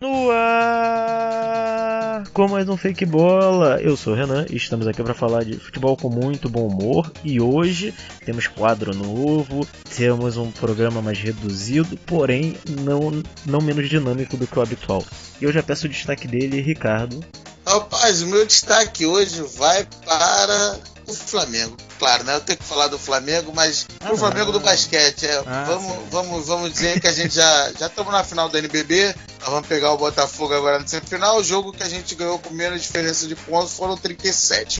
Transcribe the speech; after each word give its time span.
No 0.00 0.30
ar! 0.30 2.24
Com 2.32 2.48
mais 2.48 2.66
um 2.66 2.78
Fake 2.78 3.04
Bola, 3.04 3.78
eu 3.82 3.94
sou 3.94 4.14
o 4.14 4.16
Renan 4.16 4.46
e 4.48 4.56
estamos 4.56 4.86
aqui 4.86 5.02
para 5.02 5.12
falar 5.12 5.44
de 5.44 5.58
futebol 5.58 5.94
com 5.94 6.08
muito 6.08 6.48
bom 6.48 6.66
humor. 6.66 7.12
E 7.22 7.42
hoje 7.42 7.94
temos 8.24 8.46
quadro 8.46 8.94
novo, 8.94 9.66
temos 9.94 10.38
um 10.38 10.50
programa 10.50 11.02
mais 11.02 11.18
reduzido, 11.18 11.98
porém 12.06 12.56
não, 12.80 13.22
não 13.44 13.60
menos 13.60 13.88
dinâmico 13.90 14.38
do 14.38 14.46
que 14.46 14.58
o 14.58 14.62
habitual. 14.62 15.04
E 15.38 15.44
eu 15.44 15.52
já 15.52 15.62
peço 15.62 15.84
o 15.86 15.90
destaque 15.90 16.26
dele, 16.26 16.62
Ricardo. 16.62 17.22
Rapaz, 17.66 18.22
o 18.22 18.28
meu 18.28 18.46
destaque 18.46 19.04
hoje 19.04 19.42
vai 19.58 19.86
para 20.06 20.78
o 21.06 21.14
Flamengo. 21.14 21.76
Claro, 21.98 22.24
né? 22.24 22.34
Eu 22.34 22.40
tenho 22.40 22.58
que 22.58 22.64
falar 22.64 22.88
do 22.88 22.98
Flamengo, 22.98 23.52
mas 23.54 23.86
ah, 24.00 24.12
o 24.12 24.16
Flamengo 24.16 24.52
do 24.52 24.60
basquete. 24.60 25.26
É, 25.26 25.42
ah, 25.46 25.64
vamos, 25.66 25.96
vamos, 26.10 26.46
vamos 26.46 26.72
dizer 26.72 27.00
que 27.00 27.06
a 27.06 27.12
gente 27.12 27.34
já 27.34 27.72
já 27.78 27.86
estamos 27.86 28.12
na 28.12 28.24
final 28.24 28.48
do 28.48 28.58
NBB. 28.58 29.14
Nós 29.40 29.50
vamos 29.50 29.68
pegar 29.68 29.92
o 29.92 29.98
Botafogo 29.98 30.54
agora 30.54 30.78
na 30.78 30.86
semifinal. 30.86 31.38
O 31.38 31.44
jogo 31.44 31.72
que 31.72 31.82
a 31.82 31.88
gente 31.88 32.14
ganhou 32.14 32.38
com 32.38 32.52
menos 32.52 32.82
diferença 32.82 33.26
de 33.26 33.36
pontos 33.36 33.74
foram 33.74 33.96
37. 33.96 34.78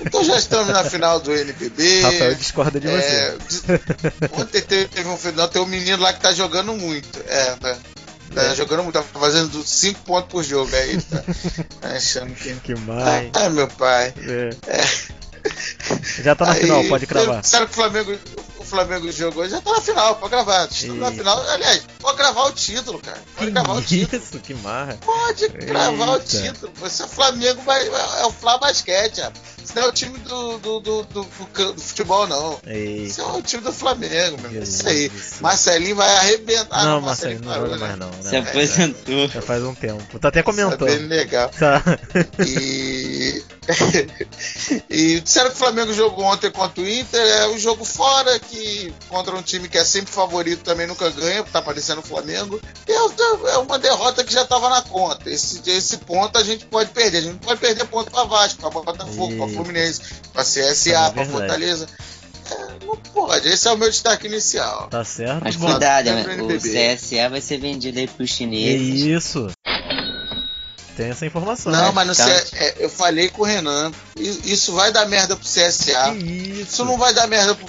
Então 0.00 0.22
já 0.22 0.36
estamos 0.36 0.68
na 0.68 0.84
final 0.84 1.20
do 1.20 1.32
NBB. 1.32 2.02
Rafael 2.02 2.34
discorda 2.34 2.78
de 2.78 2.88
é, 2.88 3.36
você. 3.48 3.80
Ontem 4.32 4.62
teve, 4.62 5.08
um 5.08 5.16
final, 5.16 5.48
tem 5.48 5.60
um 5.60 5.66
menino 5.66 6.02
lá 6.02 6.12
que 6.12 6.20
tá 6.20 6.32
jogando 6.32 6.72
muito. 6.74 7.20
É, 7.26 7.56
né? 7.60 7.78
Tá 8.34 8.42
é. 8.44 8.54
jogando 8.54 8.82
muito, 8.82 8.94
tá 8.94 9.02
fazendo 9.02 9.62
5 9.62 10.00
pontos 10.00 10.30
por 10.30 10.42
jogo 10.42 10.74
aí, 10.74 10.98
tá, 11.80 11.88
achando 11.88 12.34
que. 12.34 12.54
Que 12.54 12.74
mais? 12.74 13.30
Ai, 13.34 13.48
meu 13.50 13.68
pai. 13.68 14.14
É. 14.16 14.50
É. 14.66 15.11
Já 16.22 16.34
tá 16.34 16.46
na 16.46 16.52
aí, 16.52 16.60
final, 16.60 16.84
pode 16.84 17.06
gravar. 17.06 17.42
Sério 17.42 17.66
que 17.66 17.72
o 17.72 17.76
Flamengo, 17.76 18.18
o 18.58 18.64
Flamengo 18.64 19.12
jogou, 19.12 19.48
já 19.48 19.60
tá 19.60 19.72
na 19.72 19.80
final, 19.80 20.16
pode 20.16 20.30
gravar. 20.30 20.68
Estamos 20.70 20.98
na 20.98 21.12
final. 21.12 21.40
Aliás, 21.50 21.84
pode 22.00 22.18
gravar 22.18 22.44
o 22.44 22.52
título, 22.52 22.98
cara. 22.98 23.18
Pode 23.36 23.46
que 23.46 23.52
gravar 23.52 23.74
o 23.74 23.82
título. 23.82 24.22
Isso, 24.22 24.38
que 24.40 24.54
marra. 24.54 24.98
Pode 25.04 25.48
gravar 25.48 26.16
o 26.16 26.20
título. 26.20 26.72
Você 26.80 27.04
é 27.04 27.06
Flamengo, 27.06 27.62
vai, 27.62 27.86
é 27.86 28.26
o 28.26 28.32
Flá 28.32 28.58
Basquete, 28.58 29.20
rapaz. 29.20 29.52
Isso 29.62 29.76
não 29.76 29.82
é 29.84 29.88
o 29.88 29.92
time 29.92 30.18
do, 30.18 30.58
do, 30.58 30.80
do, 30.80 31.02
do, 31.04 31.22
do 31.22 31.80
futebol, 31.80 32.26
não. 32.26 32.58
Isso 32.66 33.20
é 33.20 33.24
o 33.24 33.40
time 33.40 33.62
do 33.62 33.72
Flamengo, 33.72 34.40
meu. 34.42 34.62
Isso 34.62 34.88
aí. 34.88 35.10
Marcelinho 35.40 35.94
vai 35.94 36.16
arrebentar. 36.16 36.84
Não, 36.84 37.00
Marcelinho, 37.00 37.42
não 37.44 37.54
joga 37.54 37.78
mais, 37.78 37.96
não. 37.96 38.10
Né? 38.10 38.30
Se 38.30 38.36
aposentou. 38.36 39.28
Já 39.28 39.40
faz 39.40 39.62
um 39.62 39.74
tempo. 39.74 40.18
Tá 40.18 40.28
até 40.28 40.42
comentando. 40.42 40.88
Isso 40.88 40.96
é 40.96 40.98
bem 40.98 41.06
legal. 41.06 41.48
Tá. 41.50 41.82
E. 42.44 43.42
e 44.90 45.20
disseram 45.20 45.50
que 45.50 45.56
o 45.56 45.58
Flamengo 45.58 45.92
jogou 45.92 46.24
ontem 46.24 46.50
contra 46.50 46.82
o 46.82 46.88
Inter, 46.88 47.20
é 47.20 47.48
um 47.48 47.58
jogo 47.58 47.84
fora, 47.84 48.38
que 48.38 48.92
contra 49.08 49.36
um 49.36 49.42
time 49.42 49.68
que 49.68 49.78
é 49.78 49.84
sempre 49.84 50.12
favorito 50.12 50.64
também 50.64 50.86
nunca 50.86 51.08
ganha, 51.10 51.44
tá 51.44 51.62
parecendo 51.62 52.00
o 52.00 52.04
Flamengo. 52.04 52.60
E 52.88 52.92
é, 52.92 53.54
é 53.54 53.58
uma 53.58 53.78
derrota 53.78 54.24
que 54.24 54.32
já 54.32 54.42
estava 54.42 54.68
na 54.68 54.82
conta. 54.82 55.30
Esse, 55.30 55.62
esse 55.70 55.98
ponto 55.98 56.36
a 56.36 56.42
gente 56.42 56.66
pode 56.66 56.90
perder. 56.90 57.18
A 57.18 57.22
gente 57.22 57.38
pode 57.38 57.60
perder 57.60 57.84
ponto 57.86 58.10
para 58.10 58.24
Vasco, 58.24 58.60
para 58.60 58.70
Botafogo, 58.70 59.36
para 59.36 59.48
Fluminense, 59.48 60.00
para 60.32 60.42
CSA, 60.42 60.90
é 60.90 61.10
para 61.10 61.24
Fortaleza. 61.26 61.86
É, 62.50 62.84
não 62.84 62.96
pode, 62.96 63.48
esse 63.48 63.68
é 63.68 63.72
o 63.72 63.78
meu 63.78 63.88
destaque 63.88 64.26
inicial. 64.26 64.88
Tá 64.88 65.04
certo. 65.04 65.44
Mas 65.44 65.56
cuidado, 65.56 66.06
né? 66.06 66.24
o 66.42 66.58
CSA 66.58 67.28
vai 67.30 67.40
ser 67.40 67.58
vendido 67.58 67.98
aí 67.98 68.08
pros 68.08 68.30
chineses. 68.30 69.02
Isso. 69.02 69.50
Tem 70.96 71.10
essa 71.10 71.24
informação. 71.24 71.72
Não, 71.72 71.86
né? 71.86 71.92
mas 71.94 72.08
no 72.08 72.14
tá. 72.14 72.24
C... 72.24 72.56
é, 72.56 72.74
eu 72.78 72.90
falei 72.90 73.28
com 73.28 73.42
o 73.42 73.44
Renan. 73.44 73.90
Isso 74.16 74.72
vai 74.72 74.92
dar 74.92 75.06
merda 75.06 75.34
pro 75.36 75.44
CSA. 75.44 76.14
Isso. 76.14 76.60
isso 76.60 76.84
não 76.84 76.98
vai 76.98 77.14
dar 77.14 77.26
merda 77.26 77.54
pro. 77.54 77.66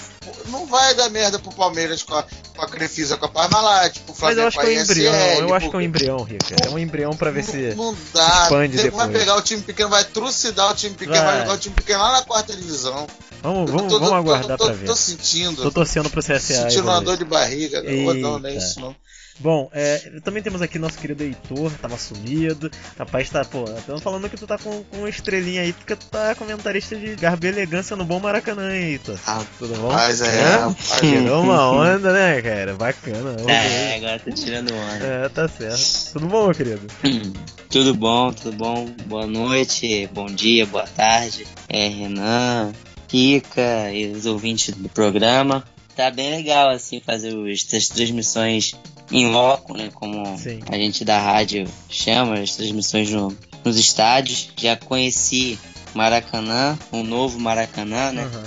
Não 0.48 0.66
vai 0.66 0.94
dar 0.96 1.10
merda 1.10 1.40
pro 1.40 1.54
Palmeiras 1.54 2.04
com 2.04 2.16
a, 2.16 2.24
com 2.56 2.62
a 2.62 2.68
Crefisa 2.68 3.18
com 3.18 3.26
a 3.26 3.30
Parmalat, 3.30 4.00
pro 4.00 4.14
Flamengo 4.14 4.22
Mas 4.22 4.38
eu 4.38 4.48
acho 4.48 4.60
que 4.60 4.66
é 4.66 4.70
um 4.70 4.82
embrião, 4.82 5.14
eu 5.40 5.54
acho 5.54 5.70
que 5.70 5.76
é 5.76 5.80
um 5.80 5.82
embrião, 5.82 6.24
Rica. 6.24 6.56
É 6.66 6.70
um 6.70 6.80
embrião 6.80 7.16
pra 7.16 7.32
ver 7.32 7.44
não, 7.44 7.52
se. 7.52 7.76
Não 7.76 7.98
dá. 8.14 8.44
Expande 8.44 8.78
Você 8.78 8.84
depois. 8.84 9.04
vai 9.06 9.14
pegar 9.14 9.36
o 9.36 9.42
time 9.42 9.62
pequeno, 9.62 9.90
vai 9.90 10.04
trucidar 10.04 10.72
o 10.72 10.76
time 10.76 10.96
pequeno, 10.96 11.24
vai, 11.24 11.26
vai 11.26 11.40
jogar 11.42 11.54
o 11.54 11.58
time 11.58 11.76
pequeno 11.76 12.00
lá 12.00 12.12
na 12.12 12.22
quarta 12.24 12.56
divisão. 12.56 13.08
Vamos, 13.42 13.72
vamos, 13.72 13.92
tô, 13.92 14.00
vamos 14.00 14.14
aguardar 14.14 14.58
tô, 14.58 14.66
pra 14.66 14.74
ver. 14.74 14.86
Tô 14.86 14.96
sentindo. 14.96 15.62
Tô 15.62 15.72
torcendo 15.72 16.10
pro 16.10 16.22
CSA. 16.22 16.40
Sentindo 16.40 16.84
uma 16.84 17.02
dor 17.02 17.18
de 17.18 17.26
barriga. 17.26 17.82
Não, 17.84 18.14
não, 18.14 18.40
não 18.40 18.50
é 18.50 18.56
isso 18.56 18.80
não. 18.80 18.96
Bom, 19.40 19.70
é, 19.74 19.98
também 20.24 20.44
temos 20.44 20.62
aqui 20.62 20.78
nosso 20.78 20.98
querido 20.98 21.24
Heitor, 21.24 21.72
tava 21.82 21.98
sumido. 21.98 22.70
Rapaz, 22.98 23.30
tá, 23.30 23.44
pô, 23.44 23.66
estamos 23.78 24.02
falando 24.02 24.30
que 24.30 24.38
tu 24.38 24.46
tá 24.46 24.58
com, 24.58 24.84
com 24.84 24.98
uma 24.98 25.10
estrelinha 25.10 25.62
aí, 25.62 25.74
porque 25.74 25.96
tu 25.96 26.06
tá 26.08 26.36
comentarista 26.36 26.96
de 26.96 27.16
garbo 27.16 27.46
e 27.46 27.50
elegância 27.50 27.96
no 27.96 28.06
bom 28.06 28.20
Maracanã, 28.20 28.72
Heitor. 28.72 29.20
Ah, 29.26 29.44
tudo 29.58 29.76
bom? 29.76 29.92
Mas 29.92 30.22
é, 30.22 30.74
Tirou 31.00 31.44
uma 31.44 31.72
onda, 31.72 32.14
né, 32.14 32.42
cara? 32.42 32.76
Bacana. 32.76 33.36
É, 33.52 33.96
agora 33.96 34.20
tá 34.20 34.32
tirando 34.32 34.74
onda. 34.74 35.06
É, 35.06 35.30
tá 35.30 35.48
certo. 35.48 36.14
Tudo 36.14 36.28
bom, 36.28 36.46
meu 36.46 36.56
querido? 36.56 36.88
tudo 37.70 37.96
bom, 37.96 38.32
tudo 38.32 38.56
bom. 38.56 38.86
Boa 39.08 39.26
noite, 39.26 40.08
bom 40.14 40.28
dia, 40.28 40.66
boa 40.68 40.86
tarde. 40.86 41.48
É, 41.68 41.88
Renan, 41.88 42.72
Kika 43.08 43.92
e 43.92 44.12
os 44.12 44.26
ouvintes 44.26 44.76
do 44.76 44.90
programa 44.90 45.64
tá 45.96 46.10
bem 46.10 46.32
legal, 46.32 46.70
assim, 46.70 47.00
fazer 47.00 47.34
essas 47.52 47.88
transmissões 47.88 48.76
em 49.12 49.30
loco, 49.30 49.76
né? 49.76 49.90
Como 49.94 50.38
Sim. 50.38 50.60
a 50.70 50.76
gente 50.76 51.04
da 51.04 51.20
rádio 51.20 51.68
chama, 51.90 52.40
as 52.40 52.56
transmissões 52.56 53.12
no, 53.12 53.36
nos 53.64 53.78
estádios. 53.78 54.50
Já 54.58 54.76
conheci 54.76 55.60
Maracanã, 55.94 56.78
o 56.92 57.04
novo 57.04 57.40
Maracanã, 57.40 58.12
né? 58.12 58.24
Uhum. 58.24 58.44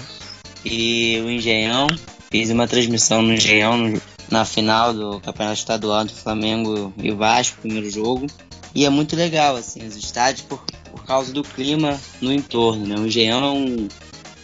E 0.64 1.20
o 1.24 1.30
Engenhão. 1.30 1.86
Fiz 2.30 2.50
uma 2.50 2.66
transmissão 2.66 3.22
no 3.22 3.32
Engenhão 3.32 3.94
na 4.28 4.44
final 4.44 4.92
do 4.92 5.20
Campeonato 5.20 5.58
Estadual 5.58 6.04
do 6.04 6.12
Flamengo 6.12 6.92
e 6.98 7.10
o 7.12 7.16
Vasco, 7.16 7.60
primeiro 7.60 7.88
jogo. 7.88 8.26
E 8.74 8.84
é 8.84 8.90
muito 8.90 9.16
legal, 9.16 9.56
assim, 9.56 9.86
os 9.86 9.96
estádios 9.96 10.44
por, 10.46 10.62
por 10.90 11.04
causa 11.06 11.32
do 11.32 11.42
clima 11.42 11.98
no 12.20 12.32
entorno, 12.32 12.86
né? 12.86 12.96
O 12.96 13.06
Engenhão 13.06 13.44
é 13.44 13.50
um, 13.50 13.88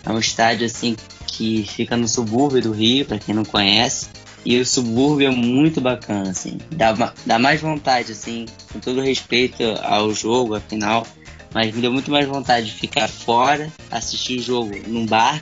é 0.07 0.11
um 0.11 0.19
estádio, 0.19 0.65
assim, 0.67 0.97
que 1.27 1.67
fica 1.69 1.97
no 1.97 2.07
subúrbio 2.07 2.63
do 2.63 2.73
Rio, 2.73 3.05
para 3.05 3.19
quem 3.19 3.35
não 3.35 3.45
conhece. 3.45 4.09
E 4.45 4.59
o 4.59 4.67
subúrbio 4.67 5.29
é 5.29 5.31
muito 5.31 5.81
bacana, 5.81 6.31
assim. 6.31 6.59
Dá, 6.73 6.93
dá 7.25 7.39
mais 7.39 7.61
vontade, 7.61 8.13
assim, 8.13 8.47
com 8.73 8.81
todo 8.81 9.01
respeito 9.01 9.63
ao 9.83 10.13
jogo, 10.13 10.55
afinal. 10.55 11.07
Mas 11.55 11.75
me 11.75 11.81
deu 11.81 11.93
muito 11.93 12.11
mais 12.11 12.27
vontade 12.27 12.67
de 12.67 12.73
ficar 12.73 13.09
fora, 13.09 13.71
assistir 13.91 14.39
o 14.39 14.43
jogo 14.43 14.71
num 14.87 15.07
bar, 15.07 15.41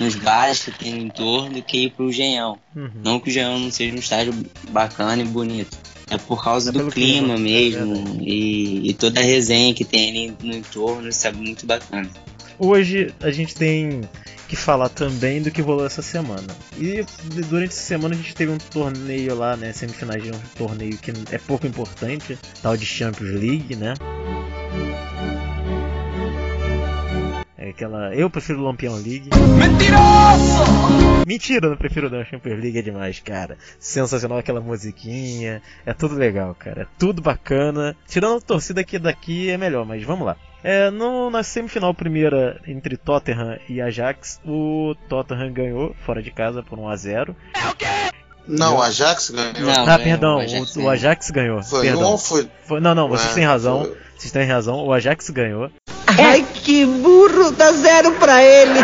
nos 0.00 0.16
bares 0.16 0.64
que 0.64 0.72
tem 0.72 0.94
no 0.94 1.06
entorno, 1.06 1.54
do 1.54 1.62
que 1.62 1.84
ir 1.84 1.90
pro 1.90 2.10
Genhão. 2.10 2.58
Uhum. 2.74 2.90
Não 3.04 3.20
que 3.20 3.28
o 3.28 3.32
Genhão 3.32 3.58
não 3.58 3.70
seja 3.70 3.94
um 3.94 3.98
estádio 3.98 4.34
bacana 4.70 5.22
e 5.22 5.26
bonito. 5.26 5.76
É 6.08 6.16
por 6.18 6.42
causa 6.42 6.70
é 6.70 6.72
do 6.72 6.90
clima, 6.90 7.34
clima 7.34 7.38
mesmo 7.38 8.20
é 8.20 8.22
e, 8.22 8.90
e, 8.90 8.94
toda 8.94 9.20
a 9.20 9.22
resenha 9.22 9.74
que 9.74 9.84
tem 9.84 10.08
ali 10.08 10.36
no 10.40 10.54
entorno, 10.54 11.08
isso 11.08 11.26
é 11.26 11.32
muito 11.32 11.66
bacana. 11.66 12.08
Hoje 12.58 13.14
a 13.20 13.30
gente 13.30 13.54
tem 13.54 14.00
que 14.48 14.56
falar 14.56 14.88
também 14.88 15.42
do 15.42 15.50
que 15.50 15.60
rolou 15.60 15.84
essa 15.84 16.02
semana. 16.02 16.46
E 16.78 17.04
durante 17.48 17.70
essa 17.70 17.82
semana 17.82 18.14
a 18.14 18.16
gente 18.16 18.34
teve 18.34 18.52
um 18.52 18.58
torneio 18.58 19.34
lá, 19.34 19.56
né? 19.56 19.72
Semifinais 19.72 20.22
de 20.22 20.30
um 20.30 20.38
torneio 20.56 20.96
que 20.96 21.12
é 21.30 21.38
pouco 21.38 21.66
importante, 21.66 22.38
tal 22.62 22.76
de 22.76 22.86
Champions 22.86 23.30
League, 23.30 23.76
né? 23.76 23.94
É 27.58 27.70
aquela. 27.70 28.14
Eu 28.14 28.30
prefiro 28.30 28.62
Lampião 28.62 28.94
League. 28.94 29.28
Mentiroso! 29.58 31.24
Mentira, 31.26 31.68
não 31.68 31.76
prefiro 31.76 32.08
não. 32.08 32.24
Champions 32.24 32.60
League 32.60 32.78
é 32.78 32.82
demais, 32.82 33.18
cara. 33.18 33.58
Sensacional 33.80 34.38
aquela 34.38 34.60
musiquinha. 34.60 35.60
É 35.84 35.92
tudo 35.92 36.14
legal, 36.14 36.54
cara. 36.54 36.82
É 36.82 36.86
tudo 36.96 37.20
bacana. 37.20 37.96
Tirando 38.06 38.36
a 38.36 38.40
torcida 38.40 38.82
aqui 38.82 38.98
daqui 38.98 39.50
é 39.50 39.58
melhor, 39.58 39.84
mas 39.84 40.04
vamos 40.04 40.26
lá. 40.26 40.36
É, 40.64 40.90
no, 40.90 41.30
na 41.30 41.42
semifinal 41.42 41.94
primeira 41.94 42.60
entre 42.66 42.96
Tottenham 42.96 43.58
e 43.68 43.80
Ajax, 43.80 44.40
o 44.44 44.94
Tottenham 45.08 45.52
ganhou 45.52 45.94
fora 46.04 46.22
de 46.22 46.30
casa 46.30 46.62
por 46.62 46.78
1 46.78 46.88
a 46.88 46.96
0. 46.96 47.36
É 47.54 47.68
o 47.68 47.74
quê? 47.76 47.86
Não, 48.48 48.76
o 48.76 48.82
Ajax 48.82 49.30
ganhou. 49.30 49.60
Não, 49.60 49.88
ah, 49.88 49.98
perdão, 49.98 50.36
o 50.36 50.40
Ajax, 50.40 50.76
o, 50.76 50.82
o 50.82 50.90
Ajax 50.90 51.30
ganhou. 51.30 51.62
Foi 51.62 51.82
perdão. 51.82 52.14
um 52.14 52.18
foi... 52.18 52.48
foi... 52.64 52.80
Não, 52.80 52.94
não, 52.94 53.08
vocês 53.08 53.32
é, 53.32 53.34
têm 53.34 53.44
razão. 53.44 53.84
Foi... 53.84 53.96
Vocês 54.16 54.32
têm 54.32 54.44
razão, 54.44 54.84
o 54.84 54.92
Ajax 54.92 55.28
ganhou. 55.30 55.70
Ai, 56.06 56.46
que 56.54 56.86
burro, 56.86 57.50
dá 57.50 57.72
zero 57.72 58.12
pra 58.12 58.42
ele. 58.42 58.80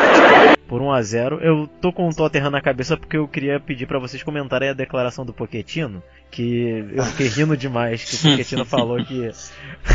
Por 0.73 0.81
1 0.81 0.91
a 0.91 1.03
0 1.03 1.41
Eu 1.43 1.69
tô 1.83 1.93
com 1.93 2.09
o 2.09 2.15
Tottenham 2.15 2.49
na 2.49 2.63
cabeça 2.63 2.97
porque 2.97 3.19
eu 3.19 3.29
queria 3.29 3.61
pedir 3.61 3.85
para 3.85 3.99
vocês 3.99 4.23
comentarem 4.23 4.71
a 4.71 4.73
declaração 4.73 5.23
do 5.23 5.31
Poquetino, 5.31 6.03
que 6.31 6.83
eu 6.95 7.05
fiquei 7.05 7.27
rindo 7.45 7.55
demais 7.55 8.03
que 8.03 8.17
o 8.17 8.31
Pochettino 8.31 8.65
falou 8.65 9.05
que 9.05 9.31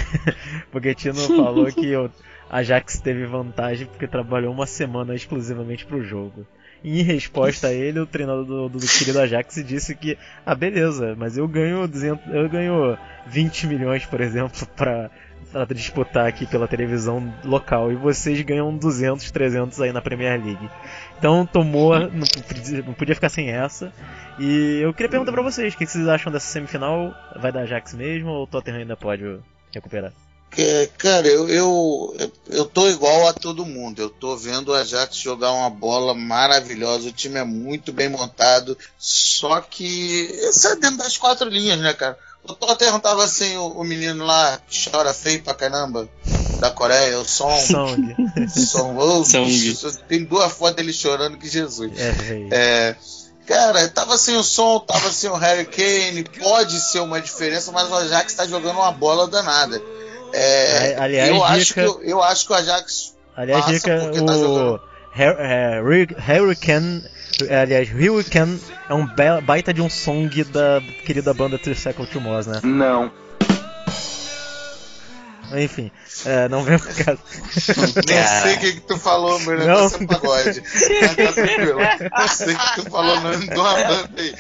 Pochettino 0.72 1.16
falou 1.16 1.66
que 1.66 1.96
o 1.96 2.12
Ajax 2.48 3.00
teve 3.00 3.26
vantagem 3.26 3.88
porque 3.88 4.06
trabalhou 4.06 4.54
uma 4.54 4.68
semana 4.68 5.16
exclusivamente 5.16 5.84
pro 5.84 6.04
jogo. 6.04 6.46
E 6.84 7.02
em 7.02 7.04
resposta 7.04 7.70
a 7.70 7.74
ele, 7.74 8.00
o 8.00 8.06
treinador 8.06 8.46
do, 8.46 8.70
do, 8.70 8.78
do 8.78 8.88
querido 8.88 9.20
Ajax 9.20 9.56
disse 9.66 9.96
que, 9.96 10.16
ah, 10.46 10.54
beleza, 10.54 11.16
mas 11.18 11.40
eu 11.40 11.48
ganho 11.48 11.88
200, 11.88 12.36
eu 12.36 12.48
ganho 12.48 12.96
20 13.26 13.66
milhões, 13.66 14.06
por 14.06 14.22
exemplo, 14.22 14.64
para 14.78 15.10
pra 15.66 15.76
disputar 15.76 16.28
aqui 16.28 16.46
pela 16.46 16.68
televisão 16.68 17.34
local 17.44 17.92
e 17.92 17.96
vocês 17.96 18.42
ganham 18.42 18.76
200, 18.76 19.32
300 19.32 19.82
aí 19.82 19.92
na 19.92 20.02
Premier 20.02 20.44
League. 20.44 20.70
Então 21.18 21.46
tomou, 21.46 21.98
não 22.00 22.28
podia, 22.48 22.82
não 22.84 22.94
podia 22.94 23.16
ficar 23.16 23.30
sem 23.30 23.50
essa. 23.50 23.92
E 24.38 24.80
eu 24.82 24.94
queria 24.94 25.10
perguntar 25.10 25.32
pra 25.32 25.42
vocês, 25.42 25.74
o 25.74 25.78
que 25.78 25.86
vocês 25.86 26.08
acham 26.08 26.32
dessa 26.32 26.48
semifinal? 26.48 27.14
Vai 27.36 27.52
dar 27.52 27.62
Ajax 27.62 27.94
mesmo 27.94 28.30
ou 28.30 28.44
o 28.44 28.48
Tottenham 28.48 28.80
ainda 28.80 28.96
pode 28.96 29.40
recuperar? 29.74 30.14
É, 30.56 30.90
cara, 30.98 31.28
eu, 31.28 31.50
eu, 31.50 32.18
eu 32.48 32.66
tô 32.66 32.88
igual 32.90 33.28
a 33.28 33.34
todo 33.34 33.66
mundo. 33.66 34.02
Eu 34.02 34.10
tô 34.10 34.36
vendo 34.38 34.70
o 34.70 34.74
Ajax 34.74 35.18
jogar 35.18 35.52
uma 35.52 35.70
bola 35.70 36.14
maravilhosa. 36.14 37.10
O 37.10 37.12
time 37.12 37.38
é 37.38 37.44
muito 37.44 37.92
bem 37.92 38.10
montado. 38.10 38.78
Só 38.98 39.62
que 39.62 39.84
isso 39.86 40.68
é 40.68 40.76
dentro 40.76 40.98
das 40.98 41.18
quatro 41.18 41.50
linhas, 41.50 41.80
né, 41.80 41.94
cara? 41.94 42.18
O 42.48 42.54
Tottenham 42.56 43.00
tava 43.00 43.24
assim, 43.24 43.58
o, 43.58 43.68
o 43.68 43.84
menino 43.84 44.26
lá 44.26 44.60
que 44.68 44.90
chora 44.90 45.14
feio 45.14 45.42
pra 45.44 45.54
caramba, 45.54 46.08
da 46.60 46.72
Coreia, 46.72 47.20
o 47.20 47.26
Song. 47.26 47.60
Song. 47.62 48.16
Song. 48.50 48.96
Oh, 49.00 49.24
Song. 49.26 50.00
tem 50.08 50.24
duas 50.24 50.52
fotos 50.54 50.76
dele 50.78 50.94
chorando 50.94 51.38
que 51.38 51.48
Jesus. 51.50 51.92
É. 52.00 52.48
É, 52.52 52.96
cara, 53.46 53.88
tava 53.90 54.18
sem 54.18 54.36
o 54.38 54.44
som, 54.44 54.80
tava 54.80 55.12
sem 55.12 55.30
o 55.30 55.36
Harry 55.36 55.66
Kane, 55.66 56.24
pode 56.40 56.80
ser 56.80 57.00
uma 57.02 57.20
diferença, 57.22 57.72
mas 57.72 57.90
o 57.90 57.96
Ajax 57.96 58.34
tá 58.34 58.48
jogando 58.48 58.78
uma 58.78 58.92
bola 58.92 59.28
danada. 59.28 59.82
É, 60.34 60.96
aliás, 61.00 61.30
eu, 61.30 61.44
acho 61.44 61.74
que, 61.74 61.80
eu, 61.80 62.02
eu 62.04 62.24
acho 62.24 62.46
que 62.48 62.52
o 62.54 62.56
Ajax. 62.56 63.16
Aliás, 63.36 63.62
passa 63.66 63.74
dica, 63.76 64.00
porque 64.04 64.22
tá 64.26 64.34
o 64.34 64.40
jogando- 64.40 64.82
Har- 65.16 65.40
é, 65.40 65.82
Ri- 65.82 66.16
Hurricane, 66.42 67.04
aliás, 67.62 67.90
Hurricane 67.94 68.60
é 68.90 68.94
um 68.94 69.06
baita 69.44 69.74
de 69.74 69.82
um 69.82 69.90
song 69.90 70.44
da 70.46 70.82
querida 71.06 71.34
banda 71.34 71.58
Tricycle 71.60 72.08
to 72.08 72.20
Moss, 72.22 72.48
né? 72.48 72.60
Não. 72.64 73.12
Enfim, 75.56 75.90
é, 76.26 76.50
não 76.50 76.62
vem 76.62 76.78
pro 76.78 76.94
caso. 77.06 77.20
Não 77.78 78.42
sei 78.42 78.56
o 78.56 78.60
que, 78.60 78.74
que 78.74 78.82
tu 78.82 78.98
falou, 78.98 79.40
meu 79.40 79.58
Não. 79.58 79.66
negócio 79.66 80.04
é 80.04 80.06
pagode. 80.06 80.62
Mas 81.02 81.16
tá 81.16 81.32
tranquilo. 81.34 81.80
Não 82.20 82.28
sei 82.28 82.54
o 82.54 82.58
que 82.60 82.76
tu 82.82 82.92
falou 82.92 83.22
nome 83.22 83.48
de 83.48 83.56
uma 83.56 83.74
banda 83.74 84.10
aí. 84.18 84.36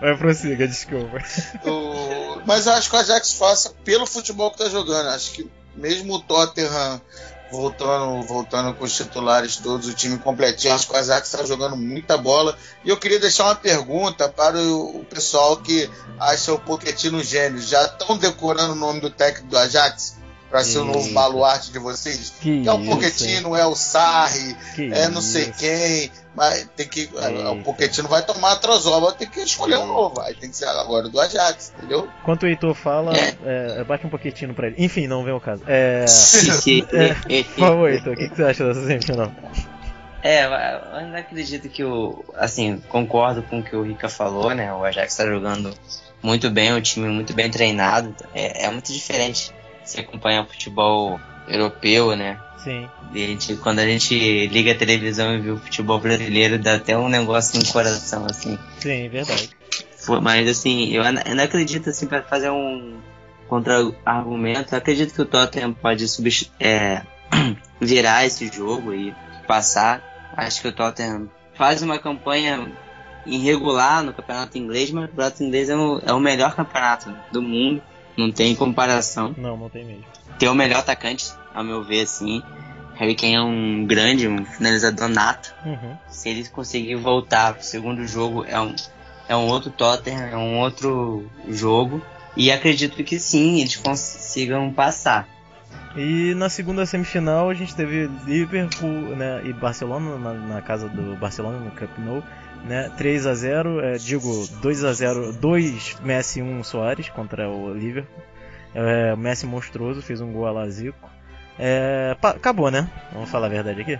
Vai 0.00 0.16
prossiga, 0.18 0.68
desculpa. 0.68 1.18
O- 1.64 2.42
Mas 2.46 2.66
eu 2.66 2.72
acho 2.74 2.90
que 2.90 2.96
o 2.96 2.98
Ajax 2.98 3.32
faça 3.34 3.70
pelo 3.84 4.06
futebol 4.06 4.50
que 4.50 4.58
tá 4.58 4.68
jogando. 4.68 5.08
Acho 5.08 5.32
que 5.32 5.48
mesmo 5.74 6.14
o 6.14 6.20
Tottenham 6.20 7.00
voltando, 7.52 8.22
voltando 8.22 8.74
com 8.74 8.84
os 8.84 8.96
titulares 8.96 9.56
todos, 9.56 9.86
o 9.86 9.94
time 9.94 10.18
completinho, 10.18 10.74
acho 10.74 10.88
que 10.88 10.94
o 10.94 10.96
Ajax 10.96 11.30
tá 11.30 11.44
jogando 11.44 11.76
muita 11.76 12.16
bola. 12.16 12.56
E 12.82 12.88
eu 12.88 12.96
queria 12.96 13.20
deixar 13.20 13.44
uma 13.44 13.54
pergunta 13.54 14.26
para 14.28 14.58
o, 14.58 15.00
o 15.00 15.04
pessoal 15.04 15.58
que 15.58 15.88
acha 16.18 16.52
o 16.52 16.58
Pochettino 16.58 17.22
gênio. 17.22 17.60
Já 17.60 17.84
estão 17.84 18.16
decorando 18.16 18.72
o 18.72 18.76
nome 18.76 19.00
do 19.00 19.10
técnico 19.10 19.48
do 19.48 19.58
Ajax? 19.58 20.21
Para 20.52 20.62
ser 20.64 20.80
o 20.80 20.84
novo 20.84 21.10
baluarte 21.14 21.72
de 21.72 21.78
vocês? 21.78 22.34
Que 22.38 22.60
Que 22.60 22.68
é 22.68 22.72
o 22.72 22.78
isso, 22.78 22.90
Pochettino, 22.90 23.56
é 23.56 23.66
o 23.66 23.74
Sarri, 23.74 24.54
Que 24.74 24.92
é 24.92 25.08
não 25.08 25.22
sei 25.22 25.44
isso. 25.44 25.54
quem, 25.58 26.10
mas 26.36 26.68
tem 26.76 26.86
que. 26.86 27.00
Eita. 27.00 27.50
O 27.52 27.62
Pochettino 27.62 28.06
vai 28.06 28.22
tomar 28.22 28.52
a 28.52 28.56
trozoba, 28.56 29.12
tem 29.12 29.26
que 29.30 29.40
escolher 29.40 29.78
um 29.78 29.86
novo. 29.86 30.20
Aí 30.20 30.34
tem 30.34 30.50
que 30.50 30.56
ser 30.58 30.66
agora 30.66 31.08
do 31.08 31.18
Ajax, 31.18 31.72
entendeu? 31.78 32.06
Enquanto 32.20 32.42
o 32.42 32.46
Heitor 32.46 32.74
fala, 32.74 33.14
é, 33.16 33.82
bate 33.82 34.06
um 34.06 34.10
pouquinho 34.10 34.52
pra 34.52 34.66
ele. 34.66 34.76
Enfim, 34.76 35.06
não 35.06 35.24
vem 35.24 35.32
o 35.32 35.40
caso. 35.40 35.62
É, 35.66 36.04
por 37.54 37.58
favor, 37.58 37.90
Heitor, 37.90 38.12
o 38.12 38.16
que, 38.16 38.28
que 38.28 38.36
você 38.36 38.44
acha 38.44 38.66
dessa 38.66 38.86
semifinal? 38.86 39.32
É, 40.22 40.44
eu 40.44 40.96
ainda 40.98 41.16
acredito 41.18 41.66
que 41.70 41.82
o. 41.82 42.22
Assim, 42.36 42.76
concordo 42.90 43.42
com 43.42 43.60
o 43.60 43.62
que 43.62 43.74
o 43.74 43.82
Rica 43.82 44.06
falou, 44.10 44.54
né? 44.54 44.70
O 44.74 44.84
Ajax 44.84 45.16
tá 45.16 45.26
jogando 45.26 45.72
muito 46.22 46.50
bem, 46.50 46.74
o 46.74 46.80
time 46.82 47.08
muito 47.08 47.32
bem 47.32 47.50
treinado. 47.50 48.14
É, 48.34 48.66
é 48.66 48.70
muito 48.70 48.92
diferente 48.92 49.50
se 49.84 50.00
acompanhar 50.00 50.46
futebol 50.46 51.20
europeu, 51.48 52.16
né? 52.16 52.38
Sim. 52.58 52.88
E 53.12 53.24
a 53.24 53.26
gente, 53.26 53.56
quando 53.56 53.80
a 53.80 53.86
gente 53.86 54.46
liga 54.46 54.72
a 54.72 54.74
televisão 54.74 55.34
e 55.34 55.40
vê 55.40 55.50
o 55.50 55.58
futebol 55.58 55.98
brasileiro, 55.98 56.58
dá 56.58 56.76
até 56.76 56.96
um 56.96 57.08
negócio 57.08 57.58
no 57.58 57.66
coração, 57.72 58.24
assim. 58.26 58.58
Sim, 58.78 59.08
verdade. 59.08 59.50
Foi- 59.98 60.20
Mas 60.20 60.48
assim, 60.48 60.88
eu 60.90 61.02
ainda 61.02 61.42
acredito 61.42 61.90
assim 61.90 62.06
para 62.06 62.22
fazer 62.22 62.50
um 62.50 62.98
contra-argumento, 63.48 64.74
eu 64.74 64.78
acredito 64.78 65.12
que 65.14 65.22
o 65.22 65.26
Tottenham 65.26 65.72
pode 65.72 66.04
é, 66.60 67.02
virar 67.80 68.24
esse 68.26 68.48
jogo 68.48 68.94
e 68.94 69.14
passar. 69.46 70.02
Acho 70.36 70.62
que 70.62 70.68
o 70.68 70.72
Tottenham 70.72 71.28
faz 71.54 71.82
uma 71.82 71.98
campanha 71.98 72.66
irregular 73.26 74.02
no 74.02 74.12
campeonato 74.12 74.56
inglês, 74.58 74.90
mas 74.90 75.04
o 75.04 75.08
campeonato 75.08 75.42
inglês 75.44 75.68
é 75.68 75.76
o, 75.76 76.00
é 76.04 76.12
o 76.12 76.20
melhor 76.20 76.54
campeonato 76.54 77.14
do 77.30 77.42
mundo, 77.42 77.82
não 78.16 78.30
tem 78.30 78.54
comparação. 78.54 79.34
Não, 79.36 79.56
não 79.56 79.68
tem 79.68 79.84
mesmo. 79.84 80.04
Tem 80.38 80.48
o 80.48 80.54
melhor 80.54 80.80
atacante, 80.80 81.32
ao 81.54 81.64
meu 81.64 81.82
ver, 81.82 82.02
assim. 82.02 82.42
Harry 82.94 83.14
Kane 83.14 83.34
é 83.34 83.40
um 83.40 83.86
grande, 83.86 84.28
um 84.28 84.44
finalizador 84.44 85.08
nato 85.08 85.54
Uhum. 85.64 85.96
se 86.08 86.28
ele 86.28 86.46
conseguir 86.48 86.94
voltar 86.96 87.54
pro 87.54 87.64
segundo 87.64 88.06
jogo, 88.06 88.44
é 88.46 88.60
um, 88.60 88.74
é 89.28 89.36
um 89.36 89.46
outro 89.46 89.70
Tottenham, 89.70 90.26
é 90.26 90.36
um 90.36 90.58
outro 90.58 91.26
jogo. 91.48 92.02
E 92.36 92.50
acredito 92.50 93.02
que 93.02 93.18
sim, 93.18 93.60
eles 93.60 93.76
consigam 93.76 94.72
passar. 94.72 95.28
E 95.96 96.34
na 96.34 96.48
segunda 96.48 96.86
semifinal 96.86 97.50
a 97.50 97.54
gente 97.54 97.74
teve 97.74 98.10
Liverpool 98.24 99.14
né, 99.16 99.42
e 99.44 99.52
Barcelona 99.52 100.16
na, 100.16 100.32
na 100.32 100.62
casa 100.62 100.88
do 100.88 101.16
Barcelona 101.16 101.58
no 101.58 101.70
Camp 101.72 101.90
Nou, 101.98 102.22
né, 102.64 102.90
3 102.96 103.26
a 103.26 103.34
0, 103.34 103.80
é, 103.84 103.98
digo 103.98 104.46
2 104.60 104.84
a 104.84 104.92
0, 104.92 105.32
2 105.32 105.96
Messi 106.02 106.40
e 106.40 106.42
1 106.42 106.62
Soares 106.64 107.08
contra 107.08 107.48
o 107.48 107.72
Liverpool. 107.72 108.22
É, 108.74 109.12
o 109.12 109.16
Messi 109.16 109.46
monstruoso 109.46 110.00
fez 110.02 110.20
um 110.20 110.32
gol 110.32 110.46
a 110.46 110.50
Lazico. 110.52 111.10
É, 111.58 112.16
acabou, 112.22 112.70
né? 112.70 112.88
Vamos 113.12 113.28
falar 113.30 113.46
a 113.46 113.50
verdade 113.50 113.80
aqui. 113.82 113.98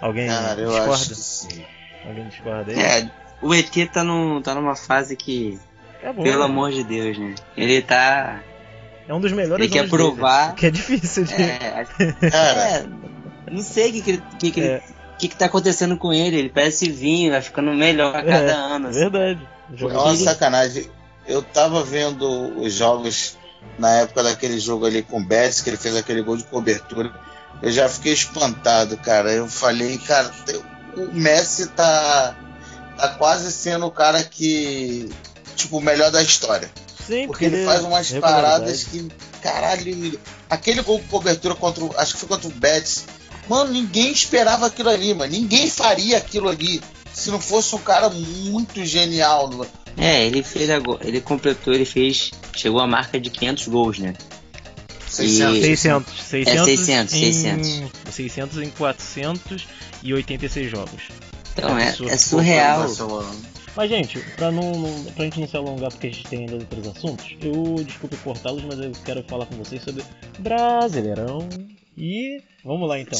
Alguém 0.00 0.28
Cara, 0.28 0.54
discorda? 0.64 1.14
Alguém 2.08 2.28
discorda 2.28 2.72
aí? 2.72 2.78
É, 2.80 3.10
o 3.42 3.54
ET 3.54 3.70
tá, 3.92 4.02
num, 4.04 4.40
tá 4.40 4.54
numa 4.54 4.74
fase 4.76 5.14
que, 5.16 5.58
Acabou, 6.00 6.24
pelo 6.24 6.38
né? 6.38 6.44
amor 6.44 6.70
de 6.70 6.84
Deus, 6.84 7.18
né? 7.18 7.34
Ele 7.56 7.82
tá. 7.82 8.40
É 9.06 9.12
um 9.12 9.20
dos 9.20 9.32
melhores 9.32 9.64
Ele 9.64 9.72
quer 9.72 9.80
dele, 9.80 9.90
provar- 9.90 10.54
que 10.56 10.66
é 10.66 10.70
difícil 10.70 11.24
de... 11.24 11.34
É, 11.34 11.84
Cara, 12.30 12.60
é, 12.70 12.86
não 13.50 13.60
sei 13.62 13.90
o 13.90 13.92
que, 13.94 14.02
que, 14.02 14.10
ele- 14.12 14.22
que, 14.38 14.50
que, 14.50 14.60
ele- 14.60 14.68
É. 14.68 14.82
que, 15.18 15.28
que 15.28 15.36
tá 15.36 15.46
acontecendo 15.46 15.96
com 15.96 16.12
ele. 16.12 16.36
Ele 16.38 16.48
parece 16.48 16.90
vinho, 16.90 17.32
vai 17.32 17.42
ficando 17.42 17.72
melhor 17.72 18.14
a 18.14 18.22
cada 18.22 18.52
É, 18.52 18.54
ano. 18.54 18.88
assim. 18.88 18.98
Verdade. 19.00 19.48
é 19.72 19.76
Jogo 19.76 19.94
uma 20.00 20.16
sacanagem. 20.16 20.90
Eu 21.26 21.42
tava 21.42 21.82
vendo 21.84 22.26
os 22.60 22.72
jogos 22.72 23.36
na 23.78 23.90
época 23.98 24.22
daquele 24.22 24.58
jogo 24.58 24.86
ali 24.86 25.02
com 25.02 25.18
o 25.20 25.24
Betis, 25.24 25.60
que 25.60 25.68
ele 25.70 25.76
fez 25.76 25.94
aquele 25.96 26.22
gol 26.22 26.36
de 26.36 26.44
cobertura. 26.44 27.12
Eu 27.60 27.70
já 27.72 27.88
fiquei 27.88 28.12
espantado, 28.12 28.96
cara. 28.98 29.30
Eu 29.32 29.48
falei, 29.48 29.98
cara, 29.98 30.30
o 30.96 31.12
Messi 31.12 31.66
tá, 31.70 32.34
tá 32.96 33.08
quase 33.10 33.50
sendo 33.52 33.86
o 33.86 33.90
cara 33.90 34.22
que. 34.24 35.10
Tipo, 35.56 35.78
o 35.78 35.80
melhor 35.80 36.10
da 36.12 36.22
história. 36.22 36.70
Sim, 37.04 37.26
Porque 37.26 37.46
ele 37.46 37.64
faz 37.64 37.82
umas 37.82 38.08
regularidade. 38.10 38.46
paradas 38.54 38.84
que. 38.84 39.08
Caralho, 39.42 39.88
ele- 39.88 40.20
aquele 40.48 40.82
gol 40.82 40.98
com 41.00 41.08
cobertura 41.08 41.54
contra 41.54 41.84
o. 41.84 41.94
Acho 41.98 42.14
que 42.14 42.20
foi 42.20 42.28
contra 42.28 42.48
o 42.48 42.52
Betis. 42.52 43.04
Mano, 43.48 43.72
ninguém 43.72 44.12
esperava 44.12 44.66
aquilo 44.66 44.90
ali, 44.90 45.14
mano. 45.14 45.32
Ninguém 45.32 45.68
faria 45.70 46.18
aquilo 46.18 46.48
ali 46.48 46.80
se 47.12 47.30
não 47.30 47.40
fosse 47.40 47.74
um 47.74 47.78
cara 47.78 48.08
muito 48.10 48.84
genial. 48.84 49.48
no- 49.48 49.66
É, 49.96 50.26
ele 50.26 50.42
fez 50.42 50.70
agora, 50.70 51.06
ele 51.06 51.20
completou, 51.20 51.72
ele 51.74 51.84
fez, 51.84 52.30
chegou 52.56 52.80
à 52.80 52.86
marca 52.86 53.18
de 53.18 53.30
500 53.30 53.68
gols, 53.68 53.98
né? 53.98 54.14
600. 55.08 55.60
600, 55.64 56.12
600, 56.20 56.64
600, 56.64 57.14
em, 57.14 57.32
600. 57.32 57.90
600 58.14 58.58
em 58.58 58.70
486 58.70 60.70
jogos. 60.70 61.02
Então 61.56 61.76
é, 61.78 61.88
Absurdo. 61.88 62.12
é 62.12 62.16
surreal. 62.16 62.86
Mas, 63.74 63.90
gente, 63.90 64.18
pra, 64.36 64.50
não, 64.50 64.72
não, 64.72 65.04
pra 65.12 65.24
gente 65.24 65.40
não 65.40 65.48
se 65.48 65.56
alongar, 65.56 65.90
porque 65.90 66.08
a 66.08 66.10
gente 66.10 66.26
tem 66.28 66.40
ainda 66.40 66.54
outros 66.54 66.86
assuntos, 66.88 67.36
eu, 67.40 67.76
desculpe 67.84 68.16
cortá-los, 68.18 68.62
mas 68.64 68.78
eu 68.78 68.92
quero 69.04 69.24
falar 69.28 69.46
com 69.46 69.56
vocês 69.56 69.82
sobre 69.82 70.04
Brasileirão. 70.38 71.48
E 71.98 72.40
vamos 72.64 72.88
lá 72.88 73.00
então. 73.00 73.18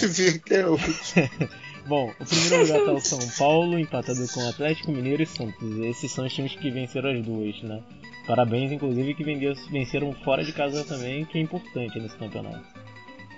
Bom, 1.88 2.12
o 2.20 2.25
primeiro 2.25 2.62
lugar 2.62 2.85
tá 2.85 2.92
o 2.92 3.00
São 3.00 3.18
Paulo, 3.38 3.78
empatado 3.78 4.20
com 4.32 4.40
o 4.40 4.49
Atlético 4.49 4.92
Mineiro 4.92 5.23
e 5.23 5.26
Santos. 5.26 5.78
Esses 5.78 6.12
são 6.12 6.26
os 6.26 6.32
times 6.32 6.54
que 6.54 6.70
venceram 6.70 7.11
as 7.11 7.25
duas, 7.25 7.61
né? 7.62 7.82
Parabéns, 8.26 8.70
inclusive, 8.70 9.14
que 9.14 9.25
venceram 9.25 10.12
fora 10.12 10.44
de 10.44 10.52
casa 10.52 10.85
também, 10.85 11.25
que 11.25 11.38
é 11.38 11.40
importante 11.40 11.99
nesse 11.99 12.16
campeonato. 12.16 12.62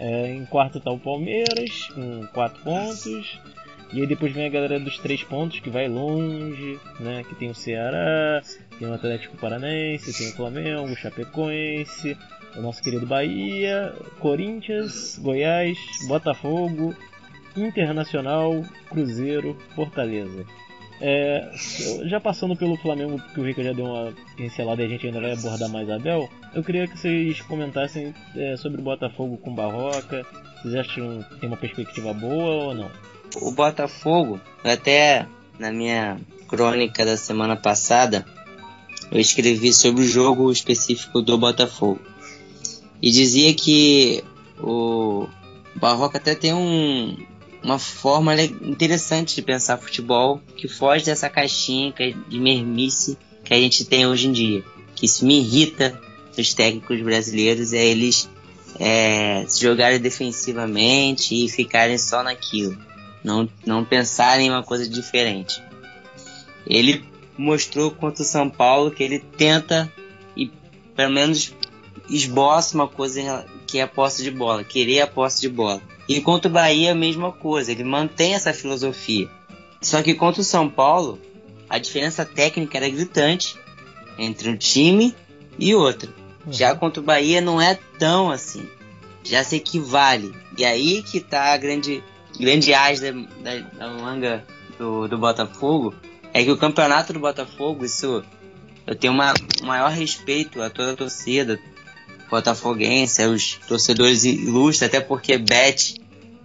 É, 0.01 0.35
em 0.35 0.45
quarto 0.47 0.81
tá 0.81 0.91
o 0.91 0.99
Palmeiras, 0.99 1.89
com 1.95 2.27
4 2.35 2.65
pontos. 2.65 3.41
E 3.93 4.01
aí 4.01 4.07
depois 4.07 4.33
vem 4.33 4.47
a 4.47 4.51
galera 4.51 4.81
dos 4.81 4.99
3 4.99 5.23
pontos, 5.25 5.61
que 5.61 5.71
vai 5.71 5.89
longe, 5.89 6.79
né? 6.99 7.23
Que 7.29 7.35
tem 7.37 7.51
o 7.51 7.55
Ceará, 7.55 8.43
tem 8.81 8.89
o 8.89 8.95
Atlético 8.95 9.37
Paranense, 9.37 10.17
tem 10.17 10.31
o 10.31 10.33
Flamengo, 10.33 10.91
o 10.91 10.97
Chapecoense, 10.97 12.17
o 12.57 12.63
nosso 12.63 12.83
querido 12.83 13.07
Bahia, 13.07 13.95
Corinthians, 14.19 15.19
Goiás, 15.21 15.77
Botafogo, 16.09 16.97
Internacional, 17.55 18.65
Cruzeiro, 18.89 19.55
Fortaleza. 19.77 20.47
É, 21.03 21.51
já 22.05 22.19
passando 22.19 22.57
pelo 22.57 22.77
Flamengo, 22.77 23.21
que 23.35 23.41
o 23.41 23.45
Rica 23.45 23.63
já 23.63 23.73
deu 23.73 23.85
uma 23.85 24.15
pincelada 24.37 24.83
e 24.83 24.87
a 24.87 24.89
gente 24.89 25.07
ainda 25.07 25.21
vai 25.21 25.33
abordar 25.33 25.69
mais 25.69 25.89
Abel, 25.89 26.29
eu 26.55 26.65
queria 26.65 26.89
que 26.89 26.99
vocês 26.99 27.41
comentassem 27.43 28.15
é, 28.35 28.57
sobre 28.57 28.81
o 28.81 28.85
Botafogo 28.85 29.37
com 29.39 29.55
Barroca. 29.55 30.27
Vocês 30.63 30.75
acham 30.75 31.23
que 31.23 31.41
tem 31.41 31.49
uma 31.49 31.57
perspectiva 31.57 32.13
boa 32.13 32.65
ou 32.65 32.75
não? 32.75 32.91
O 33.41 33.51
Botafogo, 33.53 34.41
até 34.65 35.27
na 35.59 35.71
minha 35.71 36.19
crônica 36.49 37.05
da 37.05 37.17
semana 37.17 37.57
passada, 37.57 38.27
eu 39.11 39.21
escrevi 39.21 39.73
sobre 39.73 40.03
o 40.03 40.09
jogo 40.09 40.51
específico 40.53 41.21
do 41.21 41.37
Botafogo. 41.37 42.01
E 43.03 43.11
dizia 43.11 43.53
que 43.55 44.23
o 44.63 45.27
Barroca 45.75 46.19
até 46.19 46.35
tem 46.35 46.55
um, 46.55 47.17
uma 47.63 47.79
forma 47.79 48.35
interessante 48.43 49.35
de 49.35 49.43
pensar 49.43 49.79
futebol 49.79 50.41
que 50.57 50.69
foge 50.69 51.05
dessa 51.05 51.29
caixinha 51.29 51.93
de 52.29 52.39
mermice 52.39 53.17
que 53.45 53.55
a 53.55 53.59
gente 53.59 53.85
tem 53.85 54.07
hoje 54.07 54.29
em 54.29 54.33
dia. 54.33 54.65
Que 54.95 55.07
isso 55.07 55.25
me 55.25 55.41
irrita 55.41 55.99
dos 56.37 56.55
técnicos 56.55 57.01
brasileiros 57.01 57.73
é 57.73 57.85
eles 57.85 58.29
é, 58.79 59.45
se 59.49 59.63
jogarem 59.63 59.99
defensivamente 59.99 61.45
e 61.45 61.49
ficarem 61.49 61.99
só 61.99 62.23
naquilo. 62.23 62.79
Não, 63.25 63.49
não 63.67 63.85
pensarem 63.85 64.47
em 64.47 64.51
uma 64.51 64.63
coisa 64.63 64.89
diferente. 64.89 65.63
Ele 66.67 67.05
mostrou 67.41 67.91
contra 67.91 68.23
o 68.23 68.27
São 68.27 68.51
Paulo 68.51 68.91
que 68.91 69.03
ele 69.03 69.19
tenta 69.19 69.91
e 70.37 70.53
pelo 70.95 71.13
menos 71.13 71.55
esboça 72.09 72.75
uma 72.75 72.87
coisa 72.87 73.47
que 73.67 73.79
é 73.79 73.83
a 73.83 73.89
posse 73.89 74.23
de 74.23 74.31
bola, 74.31 74.63
querer 74.63 75.01
a 75.01 75.07
posse 75.07 75.41
de 75.41 75.49
bola. 75.49 75.81
E 76.07 76.21
contra 76.21 76.51
o 76.51 76.53
Bahia 76.53 76.93
a 76.93 76.95
mesma 76.95 77.33
coisa, 77.33 77.73
ele 77.73 77.85
mantém 77.85 78.35
essa 78.35 78.53
filosofia. 78.53 79.29
Só 79.81 80.03
que 80.03 80.13
contra 80.13 80.43
o 80.43 80.45
São 80.45 80.69
Paulo, 80.69 81.19
a 81.69 81.79
diferença 81.79 82.27
técnica 82.27 82.77
era 82.77 82.89
gritante 82.91 83.57
entre 84.19 84.51
um 84.51 84.57
time 84.57 85.15
e 85.59 85.75
outro. 85.75 86.13
Uhum. 86.45 86.53
Já 86.53 86.75
contra 86.75 87.01
o 87.01 87.05
Bahia 87.05 87.41
não 87.41 87.61
é 87.61 87.79
tão 87.99 88.31
assim. 88.31 88.69
Já 89.25 89.43
se 89.45 89.57
equivale. 89.57 90.35
E 90.59 90.65
aí 90.65 91.03
que 91.03 91.21
tá 91.21 91.55
a 91.55 91.57
grande, 91.57 92.03
grande 92.39 92.75
ás 92.75 93.01
da, 93.01 93.13
da, 93.13 93.59
da 93.61 93.89
manga 93.89 94.45
do, 94.79 95.09
do 95.09 95.17
Botafogo. 95.17 95.95
É 96.33 96.45
que 96.45 96.51
o 96.51 96.57
campeonato 96.57 97.13
do 97.13 97.21
Botafogo, 97.21 97.85
isso 97.85 98.25
eu 98.87 98.97
tenho 98.97 99.13
uma, 99.13 99.35
um 99.63 99.67
maior 99.67 99.91
respeito 99.91 100.63
a 100.63 100.71
toda 100.71 100.93
a 100.93 100.97
torcida, 100.97 101.61
botafoguense, 102.31 103.25
os 103.27 103.55
torcedores 103.67 104.25
ilustres, 104.25 104.89
até 104.89 105.01
porque 105.01 105.37
Beth, 105.37 105.95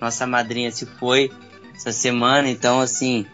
nossa 0.02 0.26
madrinha, 0.26 0.72
se 0.72 0.86
foi 0.86 1.32
essa 1.76 1.92
semana, 1.92 2.50
então 2.50 2.80
assim, 2.80 3.26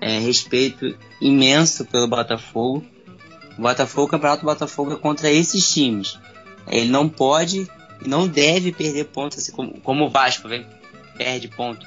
é, 0.00 0.18
respeito 0.18 0.96
imenso 1.20 1.84
pelo 1.84 2.06
Botafogo. 2.06 2.84
O 3.58 3.62
Botafogo, 3.62 4.06
o 4.06 4.10
campeonato 4.10 4.42
do 4.42 4.46
Botafogo 4.46 4.92
é 4.92 4.96
contra 4.96 5.30
esses 5.30 5.72
times. 5.72 6.18
Ele 6.68 6.90
não 6.90 7.08
pode 7.08 7.66
e 8.04 8.08
não 8.08 8.28
deve 8.28 8.72
perder 8.72 9.04
pontos, 9.06 9.38
assim, 9.38 9.52
como, 9.52 9.80
como 9.80 10.04
o 10.04 10.10
Vasco 10.10 10.48
vem, 10.48 10.66
perde 11.16 11.48
ponto 11.48 11.86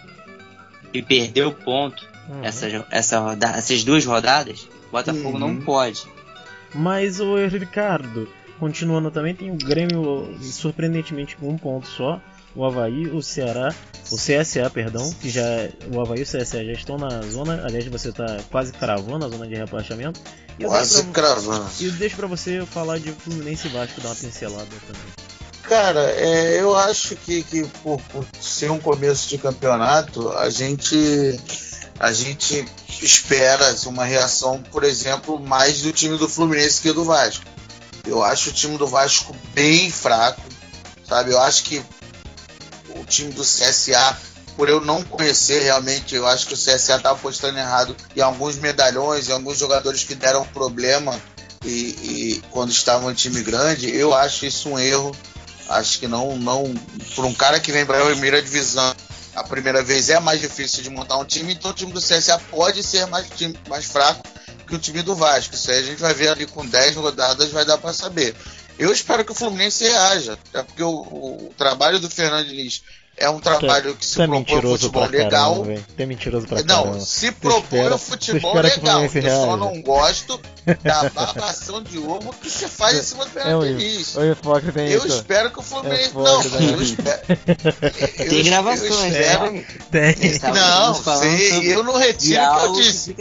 e 0.92 1.04
perdeu 1.04 1.52
ponto 1.52 2.09
uhum. 2.30 2.44
essa, 2.44 2.86
essa 2.92 3.20
roda, 3.20 3.48
essas 3.48 3.84
duas 3.84 4.06
rodadas. 4.06 4.68
O 4.88 4.92
Botafogo 4.92 5.32
uhum. 5.32 5.40
não 5.40 5.62
pode. 5.62 6.04
Mas 6.74 7.20
o 7.20 7.36
Ricardo, 7.48 8.28
Continuando 8.60 9.10
também, 9.10 9.34
tem 9.34 9.50
o 9.50 9.56
Grêmio 9.56 10.38
surpreendentemente 10.42 11.38
com 11.38 11.50
um 11.50 11.58
ponto 11.58 11.88
só. 11.88 12.22
O 12.54 12.66
Havaí, 12.66 13.08
o 13.08 13.22
Ceará, 13.22 13.74
o 14.12 14.16
CSA, 14.16 14.70
perdão, 14.70 15.10
que 15.22 15.30
já 15.30 15.70
o 15.94 16.02
Havaí 16.02 16.20
e 16.20 16.24
o 16.24 16.26
CSA 16.26 16.66
já 16.66 16.74
estão 16.74 16.98
na 16.98 17.22
zona, 17.22 17.64
aliás 17.64 17.86
você 17.88 18.10
está 18.10 18.38
quase 18.52 18.74
cravando 18.74 19.26
a 19.26 19.30
zona 19.30 19.48
de 19.48 19.56
rebaixamento. 19.56 20.20
E 20.58 20.66
quase 20.66 21.04
pra, 21.04 21.14
cravando. 21.14 21.70
E 21.80 21.86
eu 21.86 21.92
deixo 21.94 22.18
para 22.18 22.28
você 22.28 22.66
falar 22.66 23.00
de 23.00 23.12
Fluminense 23.14 23.68
e 23.68 23.72
Vasco, 23.72 24.02
dar 24.02 24.10
uma 24.10 24.16
pincelada 24.16 24.66
também. 24.66 25.30
Cara, 25.64 26.02
é, 26.18 26.60
eu 26.60 26.76
acho 26.76 27.16
que, 27.16 27.44
que 27.44 27.64
por, 27.82 28.02
por, 28.10 28.26
ser 28.42 28.72
um 28.72 28.80
começo 28.80 29.30
de 29.30 29.38
campeonato, 29.38 30.30
a 30.32 30.50
gente 30.50 31.40
a 32.00 32.14
gente 32.14 32.66
espera 33.02 33.76
uma 33.86 34.06
reação, 34.06 34.64
por 34.72 34.86
exemplo, 34.86 35.38
mais 35.38 35.82
do 35.82 35.92
time 35.92 36.18
do 36.18 36.30
Fluminense 36.30 36.82
que 36.82 36.94
do 36.94 37.04
Vasco. 37.04 37.44
Eu 38.06 38.24
acho 38.24 38.50
o 38.50 38.54
time 38.54 38.78
do 38.78 38.88
Vasco 38.88 39.36
bem 39.54 39.92
fraco, 39.92 40.42
sabe? 41.08 41.32
Eu 41.32 41.40
acho 41.40 41.64
que 41.64 41.84
o 42.96 43.04
time 43.04 43.34
do 43.34 43.44
CSA, 43.44 44.18
por 44.56 44.70
eu 44.70 44.80
não 44.80 45.04
conhecer 45.04 45.62
realmente, 45.62 46.16
eu 46.16 46.26
acho 46.26 46.48
que 46.48 46.54
o 46.54 46.58
CSA 46.58 46.96
está 46.96 47.12
apostando 47.12 47.60
errado 47.60 47.96
em 48.16 48.22
alguns 48.22 48.56
medalhões, 48.56 49.28
em 49.28 49.34
alguns 49.34 49.58
jogadores 49.58 50.04
que 50.06 50.16
deram 50.16 50.46
problema 50.46 51.22
e, 51.66 51.70
e 51.70 52.44
quando 52.50 52.72
estavam 52.72 53.12
em 53.12 53.14
time 53.14 53.44
grande. 53.44 53.94
Eu 53.94 54.14
acho 54.14 54.46
isso 54.46 54.70
um 54.70 54.80
erro. 54.80 55.14
Acho 55.68 56.00
que 56.00 56.08
não, 56.08 56.36
não, 56.36 56.74
por 57.16 57.26
um 57.26 57.34
cara 57.34 57.60
que 57.60 57.72
vem 57.72 57.86
para 57.86 58.02
a 58.02 58.06
primeira 58.06 58.42
divisão, 58.42 58.96
a 59.36 59.44
primeira 59.44 59.84
vez 59.84 60.10
é 60.10 60.20
mais 60.20 60.40
difícil 60.42 60.84
de 60.84 60.90
montar 60.90 61.18
um 61.18 61.26
time, 61.26 61.54
então 61.54 61.72
o 61.72 61.74
time 61.74 61.92
do 61.92 62.02
CSA 62.02 62.40
pode 62.50 62.84
ser 62.84 63.06
mais, 63.08 63.28
mais 63.68 63.86
fraco 63.86 64.24
que 64.68 64.76
o 64.76 64.80
time 64.80 65.02
do 65.02 65.16
Vasco. 65.16 65.56
Isso 65.56 65.72
aí 65.72 65.80
a 65.80 65.84
gente 65.84 66.00
vai 66.00 66.14
ver 66.14 66.30
ali 66.30 66.46
com 66.46 66.66
10 66.66 66.96
rodadas, 66.96 67.52
vai 67.52 67.66
dar 67.66 67.78
para 67.78 67.92
saber. 67.92 68.36
Eu 68.78 68.94
espero 68.94 69.26
que 69.26 69.32
o 69.32 69.36
Fluminense 69.36 69.84
reaja, 69.84 70.38
é 70.54 70.64
porque 70.64 70.84
o, 70.84 70.90
o, 70.90 71.54
trabalho 71.58 72.00
do 72.00 72.10
Fernando 72.10 72.48
Diniz 72.48 72.82
é 73.20 73.30
um 73.30 73.40
trabalho 73.40 73.96
que 73.96 74.06
se 74.06 74.18
tá 74.18 74.28
propõe 74.28 74.58
o 74.58 74.62
futebol 74.72 75.06
legal. 75.08 75.66
Tem 75.96 76.06
mentiroso 76.06 76.48
pra 76.48 76.64
Não, 76.64 76.84
caramba. 76.84 77.00
se 77.02 77.32
propõe 77.32 77.90
o 77.90 77.98
futebol 77.98 78.56
legal. 78.56 79.04
Eu 79.04 79.46
só 79.46 79.58
não 79.58 79.82
gosto 79.82 80.40
da 80.84 81.10
babação 81.14 81.84
de 81.84 81.98
ovo 81.98 82.34
que 82.42 82.50
se 82.50 82.68
faz 82.68 82.98
em 82.98 83.04
cima 83.04 83.26
do 83.26 83.32
Fernando 83.32 83.66
é 83.66 83.74
Diniz. 83.74 84.16
O 84.16 84.72
tem 84.72 84.90
eu 84.90 85.06
espero 85.06 85.52
que 85.52 85.60
o 85.60 85.62
Fluminense. 85.62 86.10
É 86.10 86.14
não, 86.14 86.44
eu 86.44 86.82
espero. 86.82 87.22
Tem 88.30 88.44
gravações, 88.44 89.14
né? 89.14 89.66
Tem. 89.92 90.16
Não, 90.54 90.96
sei, 91.20 91.76
eu 91.76 91.84
não 91.84 91.98
retiro 91.98 92.42
o 92.42 92.60
que 92.60 92.66
eu 92.66 92.74
disse. 92.74 93.16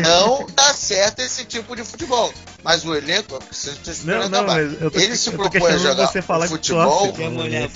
Não 0.00 0.46
dá 0.54 0.69
certo 0.90 1.20
esse 1.20 1.44
tipo 1.44 1.76
de 1.76 1.84
futebol. 1.84 2.34
Mas 2.64 2.84
o 2.84 2.94
elenco, 2.94 3.38
você 3.50 3.70
está 3.70 3.92
esperando 3.92 4.28
não, 4.28 4.42
não, 4.42 4.58
eu 4.58 4.90
tô, 4.90 4.98
Ele 4.98 5.16
se 5.16 5.30
propõe 5.30 5.72
a 5.72 5.78
jogar 5.78 6.08
você 6.08 6.20
falar 6.20 6.48
futebol. 6.48 7.12
Que 7.12 7.28
mulher, 7.28 7.70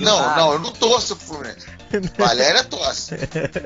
não, 0.00 0.36
não, 0.36 0.52
eu 0.52 0.58
não 0.60 0.70
torço 0.70 1.16
pro 1.16 1.26
Fluminense. 1.26 1.66
Valéria 2.16 2.62
torce. 2.64 3.16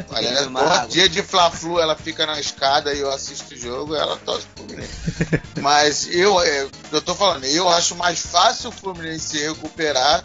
Valéria 0.08 0.48
torce. 0.48 0.88
Dia 0.88 1.08
de 1.08 1.22
Fla-Flu, 1.22 1.78
ela 1.78 1.96
fica 1.96 2.24
na 2.24 2.40
escada 2.40 2.94
e 2.94 3.00
eu 3.00 3.10
assisto 3.12 3.54
o 3.54 3.56
jogo, 3.56 3.94
ela 3.94 4.16
torce 4.16 4.46
pro 4.54 4.64
Fluminense. 4.64 4.92
Mas 5.60 6.08
eu, 6.10 6.40
é, 6.40 6.66
eu 6.90 7.02
tô 7.02 7.14
falando, 7.14 7.44
eu 7.44 7.68
acho 7.68 7.94
mais 7.94 8.24
fácil 8.24 8.70
o 8.70 8.72
Fluminense 8.72 9.38
recuperar 9.38 10.22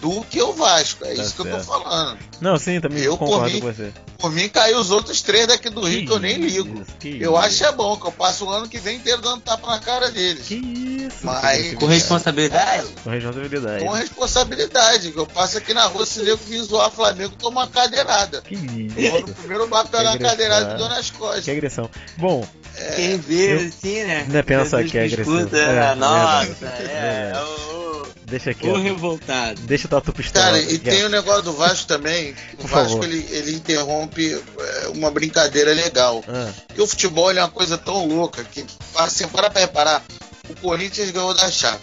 do 0.00 0.24
que 0.24 0.40
o 0.42 0.52
Vasco. 0.52 1.04
É 1.04 1.08
tá 1.08 1.12
isso 1.14 1.22
certo. 1.22 1.42
que 1.42 1.48
eu 1.48 1.58
tô 1.58 1.64
falando. 1.64 2.18
Não, 2.40 2.58
sim, 2.58 2.80
também 2.80 3.02
eu, 3.02 3.16
concordo 3.16 3.50
mim, 3.50 3.60
com 3.60 3.72
você. 3.72 3.92
Por 4.18 4.32
mim, 4.32 4.48
caiu 4.48 4.78
os 4.78 4.90
outros 4.90 5.22
três 5.22 5.46
daqui 5.46 5.70
do 5.70 5.82
Rio 5.82 6.00
que, 6.00 6.06
que 6.06 6.12
eu 6.12 6.18
nem 6.18 6.36
ligo. 6.36 6.82
Isso, 6.82 7.22
eu 7.22 7.32
isso. 7.32 7.36
acho 7.36 7.64
é 7.64 7.72
bom, 7.72 7.96
que 7.96 8.06
eu 8.06 8.12
passo 8.12 8.46
o 8.46 8.50
ano 8.50 8.68
que 8.68 8.78
vem 8.78 8.96
inteiro 8.96 9.20
dando 9.20 9.40
tapa 9.40 9.66
na 9.66 9.78
cara 9.78 10.10
deles. 10.10 10.46
Que 10.46 10.54
isso. 10.54 11.24
Mas, 11.24 11.74
com 11.74 11.86
responsabilidade. 11.86 12.86
É, 12.86 13.02
com 13.02 13.10
responsabilidade. 13.10 13.84
Com 13.84 13.90
responsabilidade. 13.92 15.12
Que 15.12 15.18
eu 15.18 15.26
passo 15.26 15.58
aqui 15.58 15.74
na 15.74 15.86
rua, 15.86 16.06
se 16.06 16.22
nego 16.22 16.38
vir 16.38 16.62
zoar 16.62 16.90
Flamengo, 16.90 17.34
toma 17.38 17.62
uma 17.62 17.68
cadeirada. 17.68 18.42
Que 18.42 18.54
isso. 18.54 19.10
Vou 19.10 19.20
no 19.20 19.34
primeiro 19.34 19.66
bato 19.68 19.90
na 20.02 20.18
cadeirada 20.18 20.74
e 20.74 20.78
dou 20.78 20.88
nas 20.88 21.10
costas. 21.10 21.44
Que 21.44 21.50
agressão. 21.50 21.90
Bom. 22.16 22.46
É, 22.76 22.94
Quem 22.94 23.18
vê, 23.18 23.52
eu, 23.52 23.68
assim, 23.68 24.04
né? 24.04 24.26
Não 24.28 24.38
é 24.38 24.42
pensar 24.42 24.84
que 24.84 24.96
é 24.96 25.04
agressão. 25.04 25.38
Escuta, 25.38 25.56
é, 25.56 25.94
nossa, 25.96 26.66
é. 26.66 26.68
é, 26.68 27.32
é. 27.34 27.89
Deixa 28.24 28.50
aqui. 28.50 28.68
Ou 28.68 28.80
revoltado. 28.80 29.60
Deixa 29.62 29.86
o 29.86 29.90
Tatu 29.90 30.12
Pistola. 30.12 30.46
Cara, 30.46 30.60
e 30.60 30.78
tem 30.78 31.04
o 31.04 31.08
negócio 31.08 31.42
do 31.42 31.52
Vasco 31.52 31.86
também. 31.86 32.34
O 32.58 32.66
Vasco 32.66 33.02
ele, 33.04 33.26
ele 33.30 33.54
interrompe 33.54 34.32
é, 34.32 34.88
uma 34.88 35.10
brincadeira 35.10 35.72
legal. 35.72 36.22
Ah. 36.28 36.52
Porque 36.66 36.80
o 36.80 36.86
futebol 36.86 37.30
é 37.30 37.40
uma 37.40 37.50
coisa 37.50 37.76
tão 37.76 38.06
louca 38.06 38.44
que, 38.44 38.64
assim, 38.96 39.26
para 39.28 39.50
pra 39.50 39.60
reparar, 39.60 40.04
o 40.48 40.54
Corinthians 40.60 41.10
ganhou 41.10 41.34
da 41.34 41.50
Chape. 41.50 41.80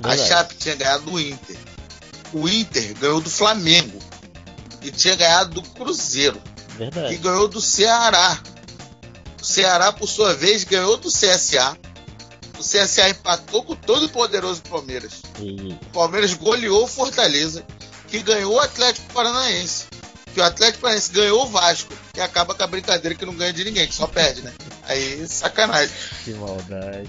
Verdade. 0.00 0.22
A 0.22 0.26
Chape 0.26 0.54
tinha 0.56 0.74
ganhado 0.74 1.10
do 1.10 1.20
Inter. 1.20 1.56
O 2.32 2.48
Inter 2.48 2.94
ganhou 2.94 3.20
do 3.20 3.30
Flamengo. 3.30 3.98
E 4.82 4.90
tinha 4.90 5.16
ganhado 5.16 5.54
do 5.54 5.62
Cruzeiro. 5.62 6.40
Verdade. 6.76 7.14
E 7.14 7.16
ganhou 7.16 7.48
do 7.48 7.60
Ceará. 7.60 8.38
O 9.40 9.44
Ceará, 9.44 9.92
por 9.92 10.08
sua 10.08 10.34
vez, 10.34 10.64
ganhou 10.64 10.96
do 10.96 11.08
CSA 11.08 11.76
o 11.76 11.95
CSA 12.66 13.10
empatou 13.10 13.62
com 13.62 13.76
todo 13.76 14.06
o 14.06 14.08
poderoso 14.08 14.62
Palmeiras. 14.62 15.22
Uhum. 15.38 15.78
O 15.80 15.86
Palmeiras 15.92 16.34
goleou 16.34 16.84
o 16.84 16.88
Fortaleza, 16.88 17.64
que 18.08 18.20
ganhou 18.20 18.54
o 18.54 18.60
Atlético 18.60 19.12
Paranaense. 19.12 19.86
Que 20.34 20.40
o 20.40 20.44
Atlético 20.44 20.82
Paranaense 20.82 21.12
ganhou 21.12 21.44
o 21.44 21.46
Vasco, 21.46 21.94
e 22.16 22.20
acaba 22.20 22.54
com 22.54 22.62
a 22.62 22.66
brincadeira 22.66 23.14
que 23.14 23.24
não 23.24 23.34
ganha 23.34 23.52
de 23.52 23.64
ninguém, 23.64 23.86
que 23.86 23.94
só 23.94 24.06
perde, 24.06 24.42
né? 24.42 24.52
Aí, 24.84 25.26
sacanagem. 25.28 25.94
Que 26.24 26.32
maldade. 26.34 27.08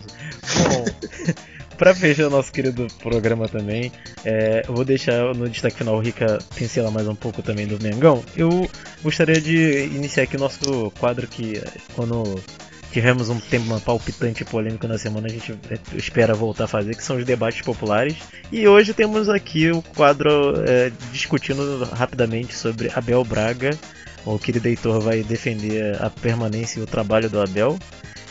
Bom, 0.70 0.86
pra 1.78 1.96
fechar 1.96 2.28
o 2.28 2.30
nosso 2.30 2.52
querido 2.52 2.88
programa 3.00 3.48
também, 3.48 3.92
é, 4.26 4.64
eu 4.68 4.74
vou 4.74 4.84
deixar 4.84 5.34
no 5.34 5.50
destaque 5.50 5.78
final 5.78 5.96
o 5.96 6.00
Rica 6.00 6.40
pincelar 6.56 6.92
mais 6.92 7.08
um 7.08 7.16
pouco 7.16 7.42
também 7.42 7.66
do 7.66 7.82
Mengão. 7.82 8.24
Eu 8.36 8.70
gostaria 9.02 9.40
de 9.40 9.86
iniciar 9.86 10.24
aqui 10.24 10.36
o 10.36 10.40
nosso 10.40 10.92
quadro 11.00 11.28
que 11.28 11.62
quando 11.96 12.42
tivemos 12.92 13.30
um 13.30 13.40
tema 13.40 13.80
palpitante 13.80 14.44
e 14.44 14.46
polêmico 14.46 14.88
na 14.88 14.98
semana, 14.98 15.28
a 15.28 15.30
gente 15.30 15.58
espera 15.96 16.34
voltar 16.34 16.66
a 16.66 16.68
fazer, 16.68 16.96
que 16.96 17.04
são 17.04 17.18
os 17.18 17.26
debates 17.26 17.62
populares. 17.62 18.16
E 18.52 18.68
hoje 18.68 18.94
temos 18.94 19.30
aqui 19.30 19.70
o 19.72 19.82
quadro 19.82 20.54
é, 20.68 20.92
discutindo 21.12 21.84
rapidamente 21.86 22.56
sobre 22.56 22.92
Abel 22.96 23.24
Braga. 23.24 23.78
O 24.26 24.38
querido 24.38 24.68
Heitor 24.68 25.00
vai 25.00 25.24
defender 25.24 26.02
a 26.02 26.10
permanência 26.10 26.80
e 26.80 26.84
o 26.84 26.88
trabalho 26.88 27.30
do 27.30 27.42
Abel. 27.42 27.78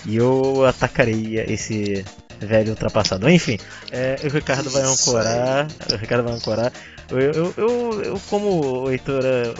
E 0.04 0.16
eu 0.16 0.64
atacarei 0.64 1.38
esse 1.48 2.04
velho 2.40 2.70
ultrapassado. 2.70 3.28
Enfim, 3.28 3.58
é, 3.90 4.16
o 4.24 4.28
Ricardo 4.28 4.70
vai 4.70 4.82
ancorar. 4.82 5.68
O 5.92 5.96
Ricardo 5.96 6.24
vai 6.24 6.34
ancorar. 6.34 6.72
Eu, 7.08 7.20
eu, 7.20 7.54
eu, 7.56 8.02
eu, 8.02 8.20
como 8.28 8.82
o 8.82 8.90
Heitor, 8.90 9.22
é, 9.24 9.54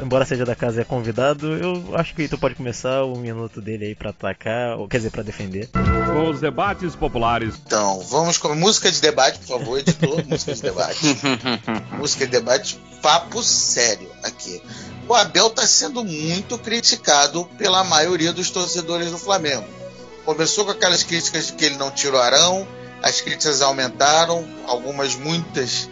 embora 0.00 0.24
seja 0.24 0.44
da 0.44 0.54
casa, 0.54 0.82
é 0.82 0.84
convidado, 0.84 1.52
eu 1.56 1.96
acho 1.96 2.14
que 2.14 2.20
o 2.20 2.22
Heitor 2.22 2.38
pode 2.38 2.54
começar 2.54 3.02
o 3.02 3.16
minuto 3.16 3.60
dele 3.60 3.86
aí 3.86 3.94
pra 3.94 4.10
atacar, 4.10 4.78
ou 4.78 4.86
quer 4.86 4.98
dizer, 4.98 5.10
pra 5.10 5.24
defender. 5.24 5.68
Os 6.24 6.40
debates 6.40 6.94
populares. 6.94 7.54
Então, 7.66 8.00
vamos 8.02 8.38
com 8.38 8.54
música 8.54 8.90
de 8.90 9.00
debate, 9.00 9.40
por 9.40 9.58
favor, 9.58 9.78
editor. 9.80 10.22
música 10.28 10.54
de 10.54 10.62
debate. 10.62 11.16
música 11.98 12.24
de 12.24 12.30
debate, 12.30 12.80
papo 13.02 13.42
sério 13.42 14.08
aqui. 14.22 14.62
O 15.08 15.14
Abel 15.14 15.50
tá 15.50 15.66
sendo 15.66 16.04
muito 16.04 16.56
criticado 16.56 17.44
pela 17.58 17.82
maioria 17.82 18.32
dos 18.32 18.50
torcedores 18.50 19.10
do 19.10 19.18
Flamengo. 19.18 19.81
Começou 20.24 20.64
com 20.64 20.70
aquelas 20.70 21.02
críticas 21.02 21.48
de 21.48 21.52
que 21.54 21.64
ele 21.64 21.76
não 21.76 21.90
tirou 21.90 22.20
Arão, 22.20 22.66
as 23.02 23.20
críticas 23.20 23.60
aumentaram, 23.60 24.46
algumas 24.66 25.16
muitas 25.16 25.88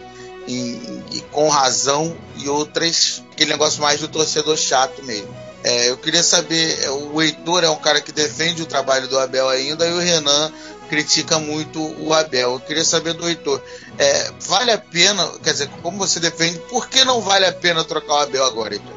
e, 0.47 1.03
e, 1.11 1.21
com 1.31 1.49
razão, 1.49 2.15
e 2.37 2.47
outras, 2.47 3.23
aquele 3.31 3.51
negócio 3.51 3.81
mais 3.81 3.99
do 3.99 4.07
torcedor 4.07 4.57
chato 4.57 5.03
mesmo. 5.03 5.35
É, 5.63 5.89
eu 5.89 5.97
queria 5.97 6.23
saber, 6.23 6.83
é, 6.83 6.89
o 6.89 7.21
Heitor 7.21 7.63
é 7.63 7.69
um 7.69 7.75
cara 7.75 8.01
que 8.01 8.11
defende 8.11 8.61
o 8.61 8.65
trabalho 8.65 9.07
do 9.07 9.19
Abel 9.19 9.47
ainda, 9.49 9.85
e 9.85 9.93
o 9.93 9.99
Renan 9.99 10.51
critica 10.89 11.37
muito 11.37 11.79
o 12.01 12.13
Abel. 12.13 12.53
Eu 12.53 12.59
queria 12.59 12.83
saber 12.83 13.13
do 13.13 13.27
Heitor, 13.27 13.61
é, 13.97 14.31
vale 14.39 14.71
a 14.71 14.77
pena, 14.77 15.27
quer 15.43 15.51
dizer, 15.51 15.69
como 15.81 15.97
você 15.97 16.19
defende, 16.19 16.59
por 16.69 16.87
que 16.87 17.03
não 17.03 17.21
vale 17.21 17.45
a 17.45 17.53
pena 17.53 17.83
trocar 17.83 18.13
o 18.13 18.19
Abel 18.19 18.45
agora, 18.45 18.73
Heitor? 18.73 18.93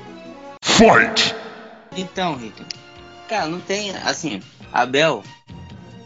Fight! 0.62 1.34
Então, 1.96 2.36
Rica, 2.36 2.64
cara, 3.28 3.46
não 3.46 3.60
tem, 3.60 3.90
assim, 3.90 4.40
Abel, 4.72 5.22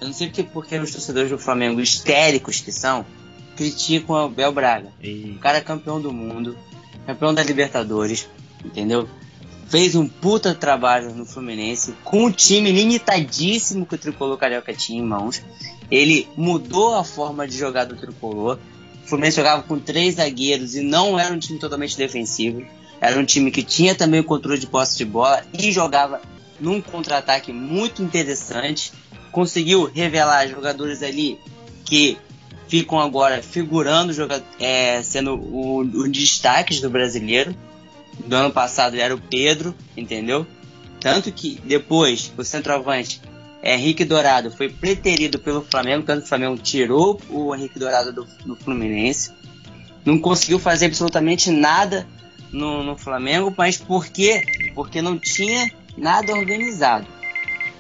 eu 0.01 0.07
não 0.07 0.15
sei 0.15 0.29
porque, 0.29 0.43
porque 0.43 0.79
os 0.79 0.93
torcedores 0.93 1.31
do 1.31 1.39
Flamengo 1.39 1.81
histéricos 1.81 2.61
que 2.61 2.71
são, 2.71 3.05
criticam 3.57 4.15
o 4.15 4.19
Abel 4.27 4.53
Braga. 4.53 4.93
E... 5.03 5.35
O 5.37 5.39
cara 5.41 5.59
é 5.59 5.61
campeão 5.61 6.01
do 6.01 6.13
mundo, 6.13 6.57
campeão 7.07 7.35
da 7.35 7.43
Libertadores, 7.43 8.29
entendeu? 8.65 9.09
Fez 9.69 9.95
um 9.95 10.09
puta 10.09 10.55
trabalho 10.55 11.15
no 11.15 11.27
Fluminense, 11.27 11.95
com 12.05 12.25
um 12.25 12.31
time 12.31 12.73
limitadíssimo 12.73 13.85
que 13.85 13.97
o 13.97 13.99
Tricolor 13.99 14.39
Carioca 14.39 14.73
tinha 14.73 14.99
em 14.99 15.05
mãos. 15.05 15.43
Ele 15.91 16.29
mudou 16.37 16.95
a 16.95 17.05
forma 17.05 17.47
de 17.47 17.57
jogar 17.57 17.85
do 17.85 17.97
Tricolor. 17.97 18.59
O 19.05 19.09
Fluminense 19.09 19.37
jogava 19.37 19.63
com 19.63 19.79
três 19.79 20.15
zagueiros 20.15 20.75
e 20.75 20.81
não 20.81 21.19
era 21.19 21.35
um 21.35 21.39
time 21.39 21.59
totalmente 21.59 21.99
defensivo. 21.99 22.65
Era 23.01 23.19
um 23.19 23.25
time 23.25 23.51
que 23.51 23.63
tinha 23.63 23.95
também 23.95 24.21
o 24.21 24.25
controle 24.25 24.59
de 24.59 24.67
posse 24.67 24.97
de 24.97 25.05
bola 25.05 25.43
e 25.53 25.71
jogava 25.71 26.21
num 26.61 26.81
contra-ataque 26.81 27.53
muito 27.53 28.03
interessante. 28.03 28.93
Conseguiu 29.31 29.85
revelar 29.85 30.49
jogadores 30.49 31.03
ali 31.03 31.39
que 31.85 32.19
ficam 32.69 33.01
agora 33.01 33.43
figurando, 33.43 34.13
é, 34.61 35.03
sendo 35.03 35.35
os 35.35 36.11
destaques 36.11 36.81
do 36.81 36.91
brasileiro. 36.91 37.55
Do 38.27 38.35
ano 38.35 38.53
passado 38.53 38.97
era 38.97 39.15
o 39.15 39.21
Pedro, 39.21 39.75
entendeu? 39.97 40.47
Tanto 41.01 41.31
que 41.31 41.61
depois 41.65 42.33
o 42.37 42.43
centroavante 42.43 43.21
é, 43.63 43.75
Henrique 43.75 44.05
Dourado 44.05 44.51
foi 44.51 44.69
preterido 44.69 45.39
pelo 45.39 45.63
Flamengo, 45.63 46.05
tanto 46.05 46.21
que 46.21 46.27
o 46.27 46.29
Flamengo 46.29 46.59
tirou 46.59 47.21
o 47.31 47.55
Henrique 47.55 47.79
Dourado 47.79 48.13
do, 48.13 48.27
do 48.45 48.57
Fluminense. 48.57 49.33
Não 50.05 50.19
conseguiu 50.19 50.59
fazer 50.59 50.87
absolutamente 50.87 51.51
nada 51.51 52.07
no, 52.53 52.83
no 52.83 52.97
Flamengo, 52.97 53.53
mas 53.57 53.77
por 53.77 54.07
quê? 54.07 54.43
Porque 54.75 55.03
não 55.03 55.19
tinha 55.19 55.71
nada 55.99 56.33
organizado. 56.33 57.07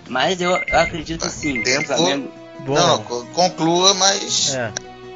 Mas 0.08 0.40
eu, 0.40 0.50
eu 0.50 0.78
acredito 0.78 1.28
sim. 1.28 1.62
Tempo... 1.62 1.86
Flamengo... 1.86 2.32
Não, 2.66 3.02
conclua, 3.32 3.94
mas. 3.94 4.54
É. 4.54 4.72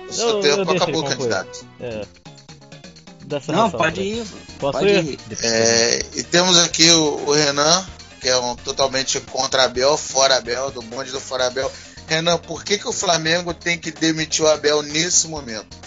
O 0.09 0.13
seu 0.13 0.41
tempo 0.41 0.71
acabou, 0.71 1.05
candidato. 1.05 1.67
É. 1.81 2.07
Não, 3.49 3.71
pode 3.71 4.01
ir. 4.01 4.27
Posso 4.59 4.79
pode 4.79 4.91
ir? 4.91 5.05
ir. 5.05 5.19
É, 5.43 5.99
e 6.15 6.23
temos 6.23 6.59
aqui 6.59 6.91
o, 6.91 7.25
o, 7.27 7.33
Renan, 7.33 7.85
que 8.21 8.29
é 8.29 8.37
um 8.37 8.55
totalmente 8.57 9.21
contra 9.21 9.65
Abel, 9.65 9.97
fora 9.97 10.37
Abel, 10.37 10.71
do 10.71 10.83
bonde 10.83 11.11
do 11.11 11.21
fora 11.21 11.47
Abel. 11.47 11.71
Renan, 12.07 12.37
por 12.39 12.63
que, 12.63 12.79
que 12.79 12.89
o 12.89 12.93
Flamengo 12.93 13.55
tem 13.55 13.79
que 13.79 13.91
demitir 13.91 14.45
o 14.45 14.49
Abel 14.49 14.83
nesse 14.83 15.29
momento? 15.29 15.82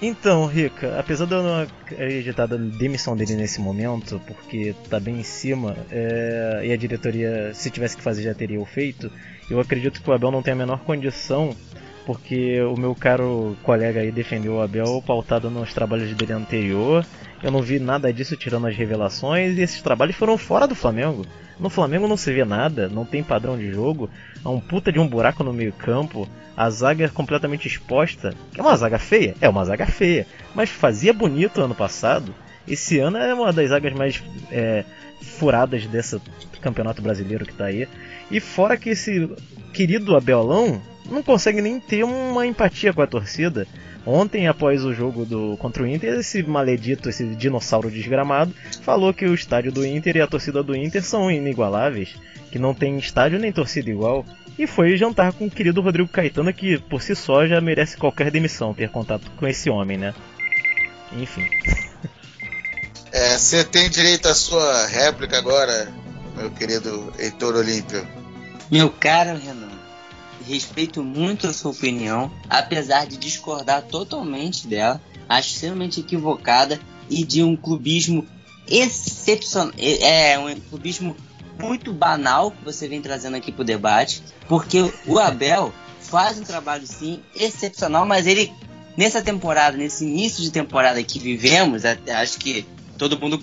Então, 0.00 0.46
Rica, 0.46 0.98
apesar 0.98 1.26
de 1.26 1.34
eu 1.34 1.42
não 1.42 1.62
acreditar 1.62 2.46
da 2.46 2.56
demissão 2.56 3.16
dele 3.16 3.34
nesse 3.34 3.60
momento, 3.60 4.20
porque 4.28 4.72
tá 4.88 5.00
bem 5.00 5.18
em 5.18 5.24
cima, 5.24 5.76
é, 5.90 6.60
e 6.64 6.72
a 6.72 6.76
diretoria, 6.76 7.52
se 7.52 7.68
tivesse 7.68 7.96
que 7.96 8.02
fazer, 8.02 8.22
já 8.22 8.32
teria 8.32 8.60
o 8.60 8.64
feito, 8.64 9.10
eu 9.50 9.58
acredito 9.58 10.00
que 10.00 10.08
o 10.08 10.12
Abel 10.12 10.30
não 10.30 10.42
tem 10.42 10.52
a 10.52 10.56
menor 10.56 10.80
condição, 10.84 11.50
porque 12.08 12.58
o 12.62 12.74
meu 12.74 12.94
caro 12.94 13.54
colega 13.62 14.00
aí 14.00 14.10
defendeu 14.10 14.54
o 14.54 14.62
Abel 14.62 15.04
pautado 15.06 15.50
nos 15.50 15.74
trabalhos 15.74 16.10
dele 16.14 16.32
anterior. 16.32 17.04
Eu 17.42 17.50
não 17.50 17.60
vi 17.60 17.78
nada 17.78 18.10
disso 18.10 18.34
tirando 18.34 18.66
as 18.66 18.74
revelações, 18.74 19.58
e 19.58 19.60
esses 19.60 19.82
trabalhos 19.82 20.16
foram 20.16 20.38
fora 20.38 20.66
do 20.66 20.74
Flamengo. 20.74 21.26
No 21.60 21.68
Flamengo 21.68 22.08
não 22.08 22.16
se 22.16 22.32
vê 22.32 22.46
nada, 22.46 22.88
não 22.88 23.04
tem 23.04 23.22
padrão 23.22 23.58
de 23.58 23.70
jogo, 23.70 24.08
há 24.42 24.48
um 24.48 24.58
puta 24.58 24.90
de 24.90 24.98
um 24.98 25.06
buraco 25.06 25.44
no 25.44 25.52
meio-campo, 25.52 26.26
a 26.56 26.70
zaga 26.70 27.04
é 27.04 27.08
completamente 27.08 27.68
exposta. 27.68 28.32
É 28.56 28.62
uma 28.62 28.74
zaga 28.74 28.98
feia? 28.98 29.34
É 29.38 29.46
uma 29.46 29.66
zaga 29.66 29.84
feia, 29.84 30.26
mas 30.54 30.70
fazia 30.70 31.12
bonito 31.12 31.60
ano 31.60 31.74
passado. 31.74 32.34
Esse 32.66 32.98
ano 32.98 33.18
é 33.18 33.34
uma 33.34 33.52
das 33.52 33.68
zagas 33.68 33.92
mais 33.92 34.24
é, 34.50 34.82
furadas 35.20 35.84
desse 35.86 36.18
campeonato 36.62 37.02
brasileiro 37.02 37.44
que 37.44 37.52
tá 37.52 37.66
aí. 37.66 37.86
E 38.30 38.40
fora 38.40 38.78
que 38.78 38.88
esse 38.88 39.30
querido 39.74 40.16
Abelão 40.16 40.80
não 41.08 41.22
consegue 41.22 41.60
nem 41.60 41.80
ter 41.80 42.04
uma 42.04 42.46
empatia 42.46 42.92
com 42.92 43.02
a 43.02 43.06
torcida. 43.06 43.66
Ontem, 44.06 44.46
após 44.46 44.84
o 44.84 44.94
jogo 44.94 45.24
do 45.24 45.56
contra 45.58 45.82
o 45.82 45.86
Inter, 45.86 46.14
esse 46.18 46.42
maledito, 46.42 47.08
esse 47.08 47.24
dinossauro 47.34 47.90
desgramado, 47.90 48.54
falou 48.82 49.12
que 49.12 49.26
o 49.26 49.34
estádio 49.34 49.72
do 49.72 49.84
Inter 49.84 50.16
e 50.16 50.20
a 50.20 50.26
torcida 50.26 50.62
do 50.62 50.74
Inter 50.74 51.02
são 51.02 51.30
inigualáveis, 51.30 52.14
que 52.50 52.58
não 52.58 52.74
tem 52.74 52.98
estádio 52.98 53.38
nem 53.38 53.52
torcida 53.52 53.90
igual. 53.90 54.24
E 54.58 54.66
foi 54.66 54.96
jantar 54.96 55.32
com 55.32 55.46
o 55.46 55.50
querido 55.50 55.80
Rodrigo 55.80 56.08
Caetano, 56.08 56.52
que 56.52 56.78
por 56.78 57.00
si 57.02 57.14
só 57.14 57.46
já 57.46 57.60
merece 57.60 57.96
qualquer 57.96 58.30
demissão 58.30 58.74
ter 58.74 58.90
contato 58.90 59.30
com 59.36 59.46
esse 59.46 59.70
homem, 59.70 59.96
né? 59.96 60.14
Enfim. 61.12 61.46
É, 63.12 63.38
você 63.38 63.64
tem 63.64 63.88
direito 63.88 64.28
à 64.28 64.34
sua 64.34 64.86
réplica 64.86 65.38
agora, 65.38 65.88
meu 66.36 66.50
querido 66.50 67.12
Heitor 67.18 67.54
Olímpio. 67.54 68.06
Meu 68.70 68.90
caro 68.90 69.38
Renan 69.38 69.77
respeito 70.48 71.02
muito 71.02 71.46
a 71.46 71.52
sua 71.52 71.70
opinião, 71.70 72.30
apesar 72.48 73.06
de 73.06 73.16
discordar 73.16 73.82
totalmente 73.82 74.66
dela. 74.66 75.00
Acho 75.28 75.50
extremamente 75.50 76.00
equivocada 76.00 76.80
e 77.10 77.22
de 77.22 77.42
um 77.42 77.54
clubismo 77.54 78.26
excepcional. 78.66 79.72
É, 79.78 80.32
é 80.32 80.38
um 80.38 80.58
clubismo 80.58 81.14
muito 81.60 81.92
banal 81.92 82.50
que 82.50 82.64
você 82.64 82.88
vem 82.88 83.02
trazendo 83.02 83.36
aqui 83.36 83.52
pro 83.52 83.64
debate, 83.64 84.22
porque 84.48 84.92
o 85.06 85.18
Abel 85.18 85.72
faz 86.00 86.38
um 86.38 86.44
trabalho 86.44 86.86
sim 86.86 87.20
excepcional, 87.34 88.06
mas 88.06 88.26
ele 88.26 88.52
nessa 88.96 89.20
temporada, 89.20 89.76
nesse 89.76 90.04
início 90.04 90.42
de 90.42 90.50
temporada 90.50 91.02
que 91.02 91.18
vivemos, 91.18 91.82
acho 91.84 92.38
que 92.38 92.66
todo 92.96 93.18
mundo 93.18 93.42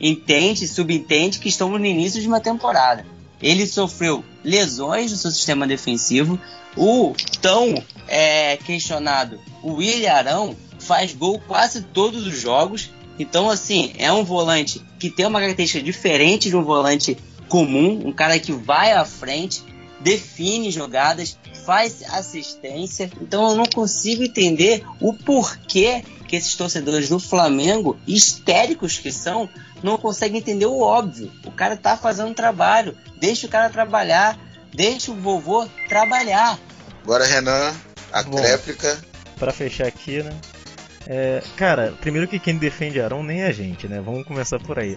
entende, 0.00 0.68
subentende 0.68 1.38
que 1.38 1.48
estamos 1.48 1.80
no 1.80 1.86
início 1.86 2.20
de 2.20 2.28
uma 2.28 2.40
temporada. 2.40 3.06
Ele 3.40 3.66
sofreu 3.66 4.24
lesões 4.44 5.10
no 5.10 5.16
seu 5.16 5.30
sistema 5.30 5.66
defensivo. 5.66 6.38
O 6.76 7.14
tão 7.40 7.74
é, 8.08 8.56
questionado 8.56 9.38
o 9.62 9.74
William 9.74 10.12
Arão 10.12 10.56
faz 10.78 11.14
gol 11.14 11.40
quase 11.46 11.82
todos 11.82 12.26
os 12.26 12.38
jogos. 12.38 12.90
Então, 13.18 13.48
assim, 13.48 13.92
é 13.98 14.10
um 14.12 14.24
volante 14.24 14.82
que 14.98 15.10
tem 15.10 15.26
uma 15.26 15.40
característica 15.40 15.82
diferente 15.82 16.48
de 16.48 16.56
um 16.56 16.64
volante 16.64 17.16
comum, 17.48 18.00
um 18.04 18.12
cara 18.12 18.38
que 18.38 18.52
vai 18.52 18.92
à 18.92 19.04
frente, 19.04 19.62
define 20.00 20.70
jogadas, 20.70 21.38
faz 21.64 22.02
assistência. 22.02 23.10
Então, 23.20 23.50
eu 23.50 23.56
não 23.56 23.66
consigo 23.66 24.24
entender 24.24 24.84
o 25.00 25.12
porquê 25.12 26.02
que 26.32 26.36
esses 26.36 26.54
torcedores 26.54 27.10
do 27.10 27.20
Flamengo, 27.20 27.98
histéricos 28.06 28.98
que 28.98 29.12
são, 29.12 29.46
não 29.82 29.98
conseguem 29.98 30.38
entender 30.38 30.64
o 30.64 30.80
óbvio. 30.80 31.30
O 31.44 31.50
cara 31.50 31.76
tá 31.76 31.94
fazendo 31.94 32.30
um 32.30 32.34
trabalho, 32.34 32.96
deixa 33.18 33.46
o 33.46 33.50
cara 33.50 33.68
trabalhar. 33.68 34.38
Deixa 34.72 35.12
o 35.12 35.14
vovô 35.14 35.68
trabalhar. 35.86 36.58
Agora, 37.02 37.26
Renan, 37.26 37.74
a 38.10 38.22
Bom. 38.22 38.36
tréplica. 38.38 38.98
Pra 39.38 39.52
fechar 39.52 39.86
aqui, 39.86 40.22
né? 40.22 40.34
É, 41.06 41.42
cara, 41.56 41.92
primeiro 42.00 42.28
que 42.28 42.38
quem 42.38 42.56
defende 42.56 43.00
Arão 43.00 43.22
nem 43.22 43.42
a 43.42 43.52
gente, 43.52 43.88
né? 43.88 44.00
Vamos 44.04 44.24
começar 44.26 44.58
por 44.60 44.78
aí. 44.78 44.96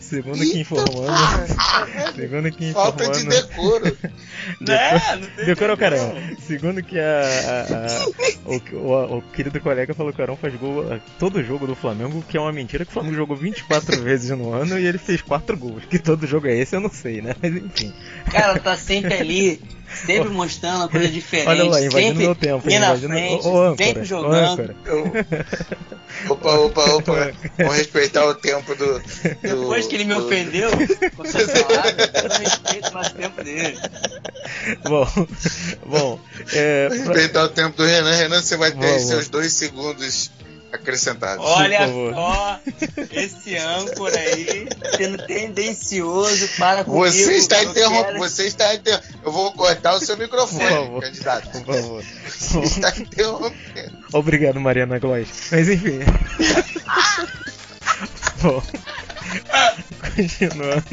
Segundo 0.00 0.38
que 0.38 0.60
informando. 0.60 2.14
segundo 2.14 2.50
que 2.52 2.72
Falta 2.72 3.04
de 3.10 3.20
informando. 3.20 3.48
decoro. 3.48 3.96
Né? 4.60 4.92
Não 5.20 5.26
tem 5.36 5.44
Decora 5.46 5.74
o 5.74 5.76
caramba. 5.76 6.14
Segundo 6.46 6.82
que 6.82 6.98
a, 6.98 7.02
a- 7.20 7.86
a- 7.86 8.06
o, 8.46 8.76
o- 8.76 9.18
o 9.18 9.22
querido 9.22 9.60
colega 9.60 9.92
falou 9.94 10.12
que 10.12 10.20
o 10.20 10.22
Arão 10.24 10.36
faz 10.36 10.54
gol 10.54 10.90
a 10.92 10.98
todo 11.18 11.42
jogo 11.44 11.66
do 11.66 11.74
Flamengo, 11.74 12.24
que 12.26 12.36
é 12.36 12.40
uma 12.40 12.52
mentira 12.52 12.84
que 12.84 12.90
o 12.90 12.94
Flamengo 12.94 13.14
jogou 13.16 13.36
24 13.36 14.00
vezes 14.02 14.30
no 14.30 14.52
ano 14.52 14.78
e 14.78 14.86
ele 14.86 14.96
fez 14.98 15.20
4 15.20 15.56
gols. 15.56 15.84
Que 15.84 15.98
todo 15.98 16.26
jogo 16.26 16.46
é 16.46 16.56
esse, 16.56 16.74
eu 16.74 16.80
não 16.80 16.90
sei, 16.90 17.20
né? 17.20 17.34
Mas 17.42 17.54
enfim. 17.56 17.92
Cara, 18.30 18.58
tá 18.58 18.76
sempre 18.76 19.14
ali, 19.14 19.60
sempre 20.06 20.28
mostrando 20.30 20.76
uma 20.78 20.88
coisa 20.88 21.08
diferente. 21.12 21.48
Olha 21.48 21.64
lá, 21.64 21.80
invadindo 21.80 21.90
sempre 22.08 22.24
meu 22.24 22.34
tempo. 22.34 22.66
na 22.68 22.74
invadindo- 22.76 23.08
frente, 23.12 23.46
Ô, 23.46 23.50
ô, 23.50 23.62
âncora, 23.62 23.84
sempre 23.86 24.04
jogando. 24.04 24.74
Eu- 24.86 25.12
Opa, 26.30 26.50
opa, 26.52 26.84
opa. 26.94 27.32
Vamos 27.58 27.76
respeitar 27.76 28.24
o 28.26 28.34
tempo 28.34 28.74
do. 28.74 28.98
do 28.98 29.02
Depois 29.40 29.86
que 29.86 29.94
ele 29.94 30.04
me 30.04 30.14
do- 30.14 30.26
ofendeu 30.26 30.68
com 31.16 31.24
suas 31.24 31.46
palavras, 31.62 32.10
eu 32.14 32.28
não 32.28 32.36
respeito 32.38 32.92
mais 32.92 33.06
o 33.08 33.14
tempo 33.14 33.44
dele. 33.44 33.78
Bom, 34.84 35.06
bom, 35.86 36.20
é, 36.52 36.88
pra- 36.88 36.96
Respeitar 36.96 37.44
o 37.44 37.48
tempo 37.50 37.76
do 37.76 37.84
Renan. 37.84 38.12
Renan, 38.14 38.42
você 38.42 38.56
vai 38.56 38.72
ter 38.72 38.78
Vamos. 38.88 39.02
seus 39.02 39.28
dois 39.28 39.52
segundos 39.52 40.30
acrescentados. 40.72 41.44
Olha 41.44 41.88
só, 41.88 42.60
esse 43.12 43.56
âncora 43.56 44.18
aí, 44.18 44.68
sendo 44.96 45.26
tendencioso 45.26 46.48
para 46.58 46.84
comigo. 46.84 47.04
Você 47.06 47.36
está 47.36 47.62
eu 47.62 47.70
interrompendo. 47.70 48.04
quero- 48.06 48.18
Você 48.18 48.46
está 48.46 48.74
interrompendo. 48.74 49.18
Eu 49.24 49.32
vou 49.32 49.52
cortar 49.52 49.94
o 49.94 50.00
seu 50.00 50.16
Por 50.16 50.22
microfone, 50.24 50.68
favor. 50.68 51.02
candidato. 51.02 51.50
por 51.64 51.74
favor. 51.74 52.04
Você 52.28 52.58
está 52.60 52.90
interrompendo. 52.98 53.98
Obrigado, 54.12 54.60
Mariana 54.60 54.98
Gloss. 54.98 55.28
Mas 55.50 55.68
enfim. 55.68 56.00
Bom, 58.42 58.62
continuando. 60.14 60.84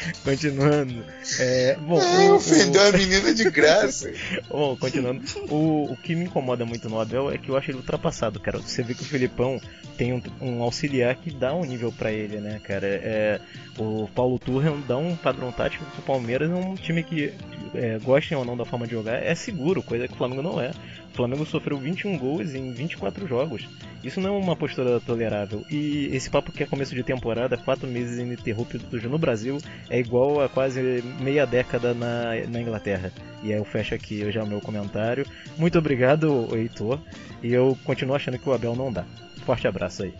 Continuando. 0.24 1.04
É, 1.38 1.76
bom, 1.80 2.00
É, 2.00 2.28
o- 2.30 2.34
ofendeu 2.36 2.82
a 2.82 2.92
menina 2.92 3.34
de 3.34 3.50
graça. 3.50 4.10
Bom, 4.50 4.76
continuando. 4.76 5.22
O, 5.48 5.92
o 5.92 5.96
que 5.96 6.14
me 6.14 6.24
incomoda 6.24 6.64
muito 6.64 6.88
no 6.88 7.00
Abel 7.00 7.30
é 7.30 7.38
que 7.38 7.48
eu 7.48 7.56
acho 7.56 7.70
ele 7.70 7.78
ultrapassado, 7.78 8.40
cara. 8.40 8.58
Você 8.58 8.82
vê 8.82 8.94
que 8.94 9.02
o 9.02 9.06
Filipão 9.06 9.60
tem 9.96 10.12
um, 10.12 10.22
um 10.40 10.62
auxiliar 10.62 11.14
que 11.16 11.30
dá 11.30 11.54
um 11.54 11.64
nível 11.64 11.92
pra 11.92 12.10
ele, 12.12 12.38
né, 12.40 12.60
cara? 12.64 12.86
É, 12.86 13.40
o 13.78 14.08
Paulo 14.14 14.38
Turren 14.38 14.82
dá 14.86 14.96
um 14.96 15.14
padrão 15.16 15.52
tático 15.52 15.84
que 15.94 16.00
o 16.00 16.02
Palmeiras 16.02 16.50
é 16.50 16.54
um 16.54 16.74
time 16.74 17.02
que, 17.02 17.32
é, 17.74 17.98
gostem 17.98 18.36
ou 18.36 18.44
não 18.44 18.56
da 18.56 18.64
forma 18.64 18.86
de 18.86 18.92
jogar, 18.92 19.22
é 19.22 19.34
seguro, 19.34 19.82
coisa 19.82 20.06
que 20.06 20.14
o 20.14 20.16
Flamengo 20.16 20.42
não 20.42 20.60
é. 20.60 20.70
O 21.12 21.16
Flamengo 21.16 21.44
sofreu 21.44 21.76
21 21.76 22.16
gols 22.18 22.54
em 22.54 22.72
24 22.72 23.26
jogos. 23.26 23.68
Isso 24.02 24.20
não 24.20 24.34
é 24.34 24.38
uma 24.38 24.56
postura 24.56 25.00
tolerável. 25.00 25.64
E 25.70 26.08
esse 26.12 26.30
papo 26.30 26.52
que 26.52 26.62
é 26.62 26.66
começo 26.66 26.94
de 26.94 27.02
temporada, 27.02 27.56
quatro 27.56 27.86
meses 27.88 28.18
ininterruptos 28.18 29.02
no 29.02 29.18
Brasil, 29.18 29.58
é 29.88 29.98
igual 29.98 30.40
a 30.40 30.48
quase 30.48 31.02
meia 31.20 31.46
década 31.46 31.92
na, 31.92 32.34
na 32.48 32.60
Inglaterra. 32.60 33.12
E 33.42 33.52
aí 33.52 33.58
eu 33.58 33.64
fecho 33.64 33.94
aqui 33.94 34.30
já 34.30 34.42
o 34.42 34.46
meu 34.46 34.60
comentário. 34.60 35.26
Muito 35.58 35.78
obrigado, 35.78 36.48
Heitor. 36.54 37.00
E 37.42 37.52
eu 37.52 37.76
continuo 37.84 38.14
achando 38.14 38.38
que 38.38 38.48
o 38.48 38.52
Abel 38.52 38.76
não 38.76 38.92
dá. 38.92 39.04
Forte 39.44 39.66
abraço 39.66 40.04
aí. 40.04 40.14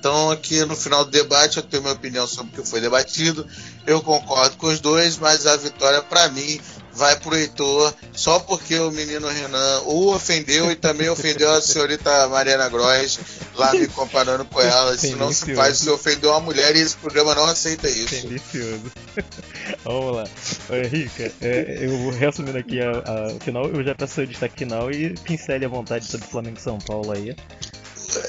Então, 0.00 0.30
aqui 0.30 0.64
no 0.64 0.74
final 0.74 1.04
do 1.04 1.10
debate, 1.10 1.58
eu 1.58 1.62
tenho 1.62 1.82
minha 1.82 1.94
opinião 1.94 2.26
sobre 2.26 2.58
o 2.58 2.62
que 2.62 2.68
foi 2.68 2.80
debatido. 2.80 3.46
Eu 3.86 4.00
concordo 4.02 4.56
com 4.56 4.66
os 4.68 4.80
dois, 4.80 5.18
mas 5.18 5.46
a 5.46 5.56
vitória, 5.58 6.00
para 6.02 6.26
mim, 6.30 6.58
vai 6.92 7.14
pro 7.20 7.36
Heitor, 7.36 7.92
só 8.12 8.38
porque 8.40 8.78
o 8.78 8.90
menino 8.90 9.28
Renan 9.28 9.80
o 9.84 10.14
ofendeu 10.14 10.70
e 10.72 10.74
também 10.76 11.08
ofendeu 11.10 11.50
a 11.52 11.60
senhorita 11.62 12.26
Mariana 12.28 12.68
Gross, 12.70 13.18
lá 13.54 13.72
me 13.72 13.86
comparando 13.88 14.44
com 14.46 14.58
ela. 14.60 14.94
Isso 14.94 15.16
não 15.16 15.30
se 15.32 15.54
faz, 15.54 15.76
se 15.78 15.90
ofendeu 15.90 16.30
uma 16.30 16.40
mulher 16.40 16.74
e 16.74 16.80
esse 16.80 16.96
programa 16.96 17.34
não 17.34 17.44
aceita 17.44 17.86
isso. 17.88 18.26
Delicioso. 18.26 18.90
Vamos 19.84 20.16
lá. 20.16 20.24
Ô, 20.70 20.88
Rica, 20.88 21.30
é, 21.42 21.78
eu 21.82 22.10
resumindo 22.10 22.56
aqui 22.58 22.80
a, 22.80 22.90
a- 22.90 23.32
o 23.34 23.40
final, 23.40 23.66
eu 23.66 23.84
já 23.84 23.94
peço 23.94 24.14
seu 24.14 24.26
destaque 24.26 24.56
final 24.58 24.90
e 24.90 25.10
pincele 25.24 25.66
à 25.66 25.68
vontade 25.68 26.06
sobre 26.06 26.26
Flamengo 26.26 26.56
e 26.58 26.62
São 26.62 26.78
Paulo 26.78 27.12
aí. 27.12 27.36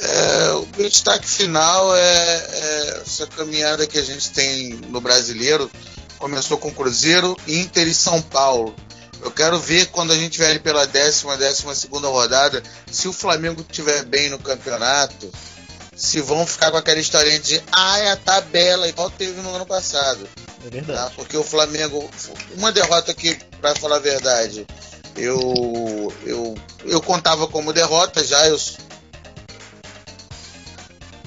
É, 0.01 0.51
o 0.53 0.67
meu 0.77 0.89
destaque 0.89 1.27
final 1.27 1.95
é, 1.95 2.01
é 2.01 3.01
essa 3.05 3.27
caminhada 3.27 3.85
que 3.85 3.97
a 3.99 4.03
gente 4.03 4.31
tem 4.31 4.73
no 4.89 4.99
brasileiro. 4.99 5.69
Começou 6.17 6.57
com 6.57 6.71
Cruzeiro, 6.71 7.37
Inter 7.47 7.87
e 7.87 7.93
São 7.93 8.21
Paulo. 8.21 8.75
Eu 9.21 9.31
quero 9.31 9.59
ver 9.59 9.87
quando 9.87 10.11
a 10.11 10.15
gente 10.15 10.39
vier 10.39 10.59
pela 10.61 10.87
décima, 10.87 11.37
décima 11.37 11.75
segunda 11.75 12.07
rodada, 12.07 12.63
se 12.91 13.07
o 13.07 13.13
Flamengo 13.13 13.61
estiver 13.61 14.03
bem 14.03 14.29
no 14.31 14.39
campeonato, 14.39 15.31
se 15.95 16.19
vão 16.19 16.45
ficar 16.47 16.71
com 16.71 16.77
aquela 16.77 16.99
historinha 16.99 17.39
de 17.39 17.61
ah, 17.71 17.99
é 17.99 18.11
a 18.11 18.15
tabela, 18.15 18.87
igual 18.87 19.11
teve 19.11 19.39
no 19.41 19.53
ano 19.53 19.65
passado. 19.65 20.27
É 20.37 20.63
Tá? 20.63 20.69
verdade. 20.69 21.13
Porque 21.15 21.37
o 21.37 21.43
Flamengo, 21.43 22.09
uma 22.57 22.71
derrota 22.71 23.13
que, 23.13 23.35
para 23.59 23.75
falar 23.75 23.97
a 23.97 23.99
verdade, 23.99 24.65
eu, 25.15 26.13
eu, 26.25 26.55
eu 26.85 27.01
contava 27.01 27.47
como 27.47 27.73
derrota 27.73 28.23
já, 28.23 28.47
eu 28.47 28.57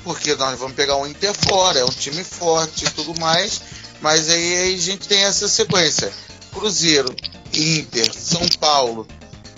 porque 0.05 0.35
nós 0.37 0.59
vamos 0.59 0.77
pegar 0.77 0.97
um 0.97 1.07
Inter 1.07 1.33
fora, 1.35 1.81
é 1.81 1.85
um 1.85 1.89
time 1.89 2.23
forte 2.23 2.85
e 2.85 2.91
tudo 2.91 3.19
mais, 3.19 3.61
mas 4.01 4.29
aí, 4.29 4.57
aí 4.59 4.75
a 4.75 4.79
gente 4.79 5.09
tem 5.09 5.25
essa 5.25 5.49
sequência: 5.49 6.13
Cruzeiro, 6.53 7.15
Inter, 7.53 8.13
São 8.15 8.47
Paulo. 8.61 9.09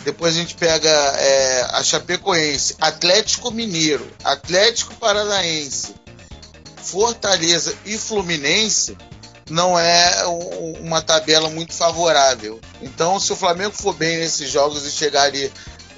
Depois 0.04 0.36
a 0.36 0.38
gente 0.38 0.54
pega 0.54 0.88
é, 0.88 1.66
a 1.72 1.82
Chapecoense, 1.82 2.76
Atlético 2.80 3.50
Mineiro, 3.50 4.08
Atlético 4.22 4.94
Paranaense, 4.94 5.94
Fortaleza 6.76 7.74
e 7.84 7.98
Fluminense. 7.98 8.96
Não 9.50 9.78
é 9.78 10.26
um- 10.26 10.72
uma 10.82 11.00
tabela 11.02 11.48
muito 11.50 11.72
favorável. 11.72 12.60
Então, 12.82 13.18
se 13.20 13.32
o 13.32 13.36
Flamengo 13.36 13.72
for 13.72 13.94
bem 13.94 14.18
nesses 14.18 14.50
jogos 14.50 14.84
e 14.86 14.90
chegar 14.90 15.22
ali 15.24 15.52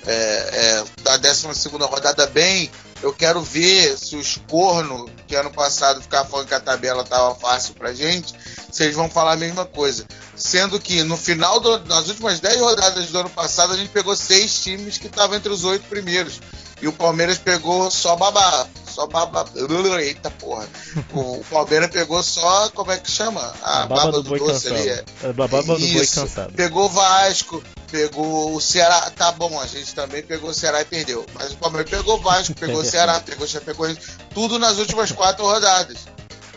é, 0.06 0.14
é, 0.14 0.84
da 1.02 1.16
12 1.18 1.68
rodada 1.80 2.26
bem, 2.28 2.70
eu 3.02 3.12
quero 3.12 3.40
ver 3.40 3.96
se 3.96 4.16
os 4.16 4.40
corno 4.48 5.08
que 5.26 5.36
ano 5.36 5.50
passado 5.50 6.02
ficavam 6.02 6.30
falando 6.30 6.48
que 6.48 6.54
a 6.54 6.60
tabela 6.60 7.02
estava 7.02 7.34
fácil 7.34 7.74
pra 7.74 7.92
gente, 7.92 8.34
eles 8.78 8.96
vão 8.96 9.08
falar 9.08 9.32
a 9.32 9.36
mesma 9.36 9.64
coisa. 9.64 10.06
Sendo 10.34 10.80
que 10.80 11.02
no 11.02 11.16
final, 11.16 11.60
do, 11.60 11.78
nas 11.86 12.08
últimas 12.08 12.40
10 12.40 12.60
rodadas 12.60 13.06
do 13.08 13.18
ano 13.18 13.30
passado, 13.30 13.72
a 13.72 13.76
gente 13.76 13.90
pegou 13.90 14.14
seis 14.16 14.62
times 14.62 14.98
que 14.98 15.06
estavam 15.06 15.36
entre 15.36 15.52
os 15.52 15.64
oito 15.64 15.84
primeiros. 15.88 16.40
E 16.80 16.86
o 16.88 16.92
Palmeiras 16.92 17.38
pegou 17.38 17.90
só 17.90 18.14
babá. 18.16 18.66
Só 18.88 19.06
babá. 19.06 19.44
Eita 20.00 20.30
porra. 20.30 20.66
O 21.12 21.44
Palmeiras 21.50 21.90
pegou 21.90 22.22
só, 22.22 22.68
como 22.70 22.92
é 22.92 22.98
que 22.98 23.10
chama? 23.10 23.40
A, 23.62 23.82
A 23.82 23.86
baba 23.86 24.12
do 24.12 24.22
boi 24.22 24.38
doce 24.38 24.68
cansado. 24.68 24.74
ali. 24.76 24.88
É. 24.88 25.04
A 25.28 25.32
baba 25.32 25.62
do 25.62 25.66
boi 25.66 25.80
Isso. 25.80 26.20
cansado. 26.20 26.52
Pegou 26.54 26.86
o 26.86 26.88
Vasco, 26.88 27.62
pegou 27.90 28.54
o 28.54 28.60
Ceará. 28.60 29.10
Tá 29.10 29.32
bom, 29.32 29.60
a 29.60 29.66
gente 29.66 29.94
também 29.94 30.22
pegou 30.22 30.50
o 30.50 30.54
Ceará 30.54 30.80
e 30.80 30.84
perdeu. 30.84 31.26
Mas 31.34 31.52
o 31.52 31.56
Palmeiras 31.56 31.90
pegou 31.90 32.16
o 32.16 32.20
Vasco, 32.22 32.54
pegou 32.54 32.80
o 32.80 32.84
Ceará, 32.86 33.20
pegou 33.20 33.44
o 33.44 33.48
Chapecoense. 33.48 34.00
Tudo 34.32 34.58
nas 34.58 34.78
últimas 34.78 35.10
quatro 35.12 35.44
rodadas. 35.44 35.98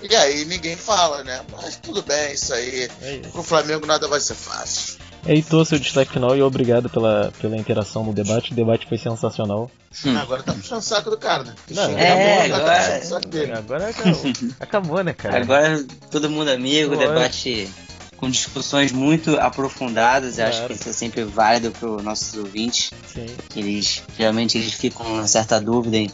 E 0.03 0.15
aí 0.15 0.45
ninguém 0.45 0.75
fala, 0.75 1.23
né? 1.23 1.41
Mas 1.51 1.75
tudo 1.77 2.01
bem, 2.01 2.33
isso 2.33 2.53
aí. 2.53 2.89
É 3.01 3.15
isso. 3.17 3.29
Pro 3.31 3.43
Flamengo 3.43 3.85
nada 3.85 4.07
vai 4.07 4.19
ser 4.19 4.33
fácil. 4.35 5.00
Heitor, 5.25 5.65
seu 5.65 5.77
destaque 5.79 6.11
final 6.13 6.35
e 6.35 6.41
obrigado 6.41 6.89
pela, 6.89 7.31
pela 7.39 7.55
interação 7.55 8.03
no 8.03 8.13
debate. 8.13 8.51
O 8.51 8.55
debate 8.55 8.87
foi 8.87 8.97
sensacional. 8.97 9.69
Hum. 10.05 10.17
Agora 10.17 10.41
tá 10.41 10.53
puxando 10.53 10.79
o 10.79 10.83
saco 10.83 11.09
do 11.09 11.17
cara, 11.17 11.43
né? 11.43 11.53
Não, 11.69 11.97
é, 11.97 12.11
a 12.43 12.47
bola, 12.47 12.55
agora- 12.59 12.75
tá 12.75 12.81
puxando 12.83 13.01
o 13.01 13.05
saco 13.05 13.27
dele. 13.27 13.51
Agora 13.53 13.89
acabou, 13.89 14.21
acabou 14.59 15.03
né, 15.03 15.13
cara? 15.13 15.37
Agora 15.41 15.85
todo 16.09 16.29
mundo 16.29 16.49
amigo, 16.49 16.95
debate 16.95 17.69
com 18.17 18.29
discussões 18.29 18.91
muito 18.91 19.35
aprofundadas. 19.39 20.37
Eu 20.39 20.45
acho 20.47 20.57
Claro. 20.59 20.73
que 20.73 20.79
isso 20.79 20.89
é 20.89 20.93
sempre 20.93 21.23
válido 21.23 21.71
para 21.71 21.89
os 21.89 22.03
nossos 22.03 22.33
ouvintes. 22.37 22.91
Sim. 23.07 23.25
eles 23.55 24.03
geralmente 24.17 24.57
eles 24.57 24.73
ficam 24.73 25.05
com 25.05 25.13
uma 25.13 25.27
certa 25.27 25.59
dúvida 25.59 25.97
em, 25.97 26.11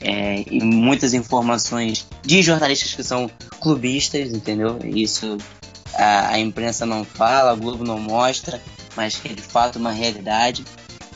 é, 0.00 0.36
em 0.50 0.62
muitas 0.62 1.12
informações 1.14 2.06
de 2.22 2.42
jornalistas 2.42 2.94
que 2.94 3.02
são 3.02 3.30
clubistas, 3.60 4.30
entendeu? 4.32 4.78
Isso 4.84 5.36
a, 5.96 6.30
a 6.30 6.38
imprensa 6.38 6.84
não 6.84 7.04
fala, 7.04 7.52
a 7.52 7.54
Globo 7.54 7.84
não 7.84 7.98
mostra, 7.98 8.62
mas 8.94 9.16
que 9.16 9.28
é 9.28 9.32
de 9.32 9.42
fato 9.42 9.78
uma 9.78 9.92
realidade. 9.92 10.64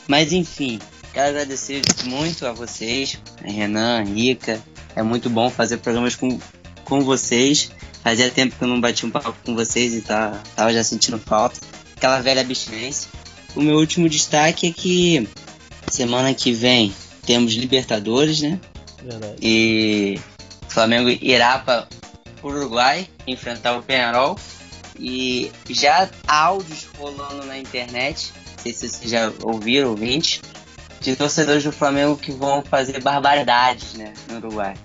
Mas 0.07 0.33
enfim, 0.33 0.79
quero 1.13 1.29
agradecer 1.29 1.81
muito 2.05 2.45
a 2.45 2.51
vocês, 2.51 3.19
a 3.43 3.49
Renan, 3.49 3.99
a 3.99 4.03
Rica. 4.03 4.61
É 4.95 5.01
muito 5.01 5.29
bom 5.29 5.49
fazer 5.49 5.77
programas 5.77 6.15
com, 6.15 6.39
com 6.83 7.01
vocês. 7.01 7.71
Fazia 8.03 8.31
tempo 8.31 8.55
que 8.57 8.63
eu 8.63 8.67
não 8.67 8.81
bati 8.81 9.05
um 9.05 9.11
papo 9.11 9.35
com 9.45 9.55
vocês 9.55 9.93
e 9.93 10.01
tá, 10.01 10.41
tava 10.55 10.73
já 10.73 10.83
sentindo 10.83 11.19
falta. 11.19 11.59
Aquela 11.95 12.19
velha 12.19 12.41
abstinência. 12.41 13.09
O 13.55 13.61
meu 13.61 13.77
último 13.77 14.09
destaque 14.09 14.67
é 14.67 14.71
que 14.71 15.27
semana 15.87 16.33
que 16.33 16.51
vem 16.51 16.93
temos 17.25 17.53
Libertadores, 17.53 18.41
né? 18.41 18.59
Verdade. 19.03 19.35
E 19.41 20.19
o 20.67 20.71
Flamengo 20.71 21.09
irá 21.09 21.59
para 21.59 21.87
Uruguai 22.43 23.07
enfrentar 23.27 23.77
o 23.77 23.83
Penharol. 23.83 24.37
E 25.01 25.51
já 25.69 26.07
há 26.27 26.45
áudios 26.45 26.87
rolando 26.97 27.43
na 27.45 27.57
internet, 27.57 28.31
não 28.57 28.63
sei 28.63 28.71
se 28.73 28.87
vocês 28.89 29.09
já 29.09 29.31
ouviram, 29.43 29.89
ouvintes, 29.89 30.41
de 30.99 31.15
torcedores 31.15 31.63
do 31.63 31.71
Flamengo 31.71 32.15
que 32.15 32.31
vão 32.31 32.61
fazer 32.63 33.01
barbaridades, 33.01 33.93
né, 33.95 34.13
no 34.29 34.37
Uruguai. 34.37 34.75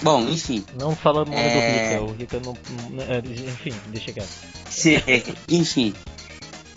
Bom, 0.00 0.22
enfim. 0.22 0.64
Não 0.80 0.94
fala 0.96 1.24
mal 1.26 1.34
É. 1.38 1.96
do 1.98 2.00
Rica, 2.00 2.02
o 2.02 2.16
Rica 2.16 2.40
não. 2.44 3.02
é, 3.02 3.18
enfim, 3.18 3.74
deixa 3.88 4.12
quieto. 4.12 4.28
Se- 4.70 5.02
enfim. 5.48 5.94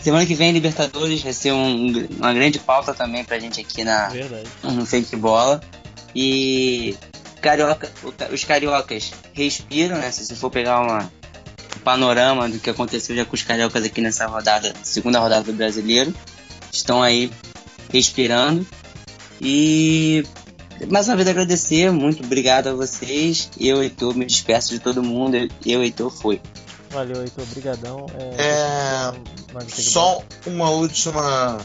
Semana 0.00 0.24
que 0.24 0.34
vem, 0.34 0.52
Libertadores 0.52 1.22
vai 1.22 1.32
ser 1.34 1.52
um- 1.52 2.06
uma 2.18 2.32
grande 2.32 2.58
pauta 2.58 2.94
também 2.94 3.22
pra 3.24 3.38
gente 3.38 3.60
aqui 3.60 3.84
na, 3.84 4.08
Verdade. 4.08 4.48
no 4.62 4.84
Fake 4.86 5.14
Bola. 5.16 5.60
E 6.14 6.96
carioca, 7.40 7.90
o 8.02 8.10
ca- 8.12 8.28
os 8.32 8.44
cariocas 8.44 9.12
respiram, 9.34 9.96
né? 9.98 10.10
Se 10.10 10.24
você 10.24 10.34
for 10.34 10.50
pegar 10.50 10.80
uma, 10.80 11.02
um 11.02 11.19
panorama 11.80 12.48
do 12.48 12.58
que 12.58 12.70
aconteceu 12.70 13.16
já 13.16 13.24
com 13.24 13.34
os 13.34 13.42
cariocas 13.42 13.84
aqui 13.84 14.00
nessa 14.00 14.26
rodada, 14.26 14.72
segunda 14.82 15.18
rodada 15.18 15.44
do 15.44 15.52
brasileiro, 15.52 16.14
estão 16.72 17.02
aí 17.02 17.30
respirando. 17.92 18.66
E 19.40 20.24
mais 20.88 21.08
uma 21.08 21.16
vez 21.16 21.28
agradecer, 21.28 21.90
muito 21.90 22.22
obrigado 22.22 22.68
a 22.68 22.74
vocês. 22.74 23.50
Eu, 23.58 23.82
Heitor, 23.82 24.14
me 24.14 24.24
despeço 24.24 24.70
de 24.70 24.78
todo 24.78 25.02
mundo. 25.02 25.36
Eu, 25.64 25.82
Heitor, 25.82 26.10
fui. 26.10 26.40
Valeu, 26.90 27.22
Heitor, 27.22 27.44
brigadão. 27.46 28.06
É, 28.36 29.12
Fake 29.60 29.82
Só 29.82 30.22
uma 30.46 30.70
última. 30.70 31.58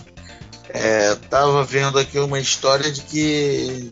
É, 0.69 1.15
tava 1.30 1.63
vendo 1.63 1.97
aqui 1.97 2.19
uma 2.19 2.39
história 2.39 2.91
de 2.91 3.01
que 3.01 3.89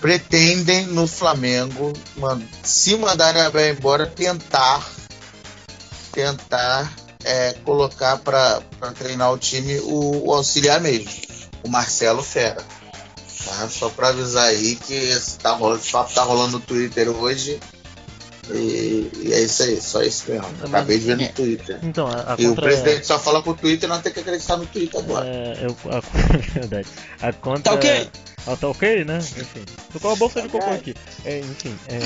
pretendem 0.00 0.86
no 0.86 1.06
Flamengo, 1.06 1.92
se 2.62 2.96
mandarem 2.96 3.42
a 3.42 3.70
embora, 3.70 4.06
tentar 4.06 4.86
tentar 6.16 6.90
é, 7.22 7.52
colocar 7.62 8.16
para 8.16 8.62
treinar 8.98 9.30
o 9.30 9.38
time 9.38 9.78
o, 9.80 10.28
o 10.28 10.32
auxiliar 10.32 10.80
mesmo, 10.80 11.10
o 11.62 11.68
Marcelo 11.68 12.22
Fera. 12.22 12.64
Tá? 13.44 13.68
Só 13.68 13.90
para 13.90 14.08
avisar 14.08 14.48
aí 14.48 14.76
que 14.76 14.94
esse 14.94 15.38
tá 15.38 15.52
rolando, 15.52 15.80
esse 15.80 15.92
papo 15.92 16.14
tá 16.14 16.22
rolando 16.22 16.52
no 16.52 16.60
Twitter 16.60 17.10
hoje. 17.10 17.60
E, 18.50 19.10
e 19.22 19.32
é 19.32 19.40
isso 19.40 19.62
aí, 19.62 19.80
só 19.80 20.02
isso 20.02 20.30
mesmo. 20.30 20.46
Acabei 20.64 20.98
de 20.98 21.04
ver 21.04 21.16
no 21.16 21.28
Twitter. 21.28 21.80
Então, 21.82 22.06
a, 22.06 22.32
a 22.32 22.36
E 22.38 22.46
o 22.46 22.50
contra... 22.50 22.64
presidente 22.64 23.06
só 23.06 23.18
fala 23.18 23.42
com 23.42 23.50
o 23.50 23.54
Twitter, 23.54 23.88
não 23.88 24.00
tem 24.00 24.12
que 24.12 24.20
acreditar 24.20 24.56
no 24.56 24.66
Twitter 24.66 25.00
agora. 25.00 25.26
É, 25.26 25.66
eu, 25.66 25.76
a, 25.90 26.00
verdade. 26.54 26.88
A 27.20 27.32
conta. 27.32 27.62
Tá 27.62 27.72
ok? 27.74 28.08
Ah, 28.46 28.56
tá 28.56 28.68
ok, 28.68 29.04
né? 29.04 29.18
Enfim. 29.18 29.64
Tô 29.92 29.98
com 29.98 30.10
a 30.10 30.16
bolsa 30.16 30.40
de 30.40 30.48
cocô 30.48 30.70
aqui. 30.70 30.94
É, 31.24 31.40
enfim, 31.40 31.74
é, 31.88 31.98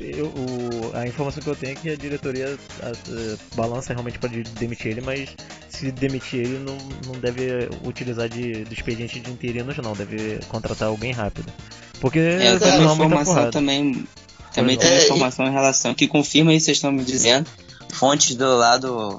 eu- 0.00 0.26
o- 0.28 0.90
a 0.94 1.06
informação 1.06 1.42
que 1.42 1.50
eu 1.50 1.56
tenho 1.56 1.72
é 1.72 1.76
que 1.76 1.90
a 1.90 1.96
diretoria 1.96 2.58
a- 2.82 2.86
a- 2.88 3.36
balança 3.54 3.92
realmente 3.92 4.18
para 4.18 4.30
demitir 4.58 4.92
ele, 4.92 5.00
mas 5.02 5.28
se 5.68 5.92
demitir 5.92 6.40
ele 6.40 6.58
não, 6.60 6.76
não 7.06 7.20
deve 7.20 7.68
utilizar 7.84 8.26
de, 8.28 8.64
do 8.64 8.72
expediente 8.72 9.20
de 9.20 9.30
interinos, 9.30 9.76
não. 9.76 9.92
Deve 9.92 10.38
contratar 10.48 10.88
alguém 10.88 11.12
rápido. 11.12 11.52
Porque 12.00 12.20
É, 12.20 12.58
tenho 12.58 12.80
uma 12.92 12.94
informação 12.94 13.50
também. 13.50 14.06
Também 14.54 14.78
tem 14.78 14.88
uma 14.90 14.96
É, 14.98 15.04
informação 15.04 15.46
em 15.46 15.52
relação 15.52 15.94
que 15.94 16.08
confirma 16.08 16.54
isso 16.54 16.60
que 16.64 16.66
vocês 16.66 16.78
estão 16.78 16.90
me 16.92 17.04
dizendo. 17.04 17.46
Fontes 17.92 18.34
do 18.34 18.56
lado 18.56 19.18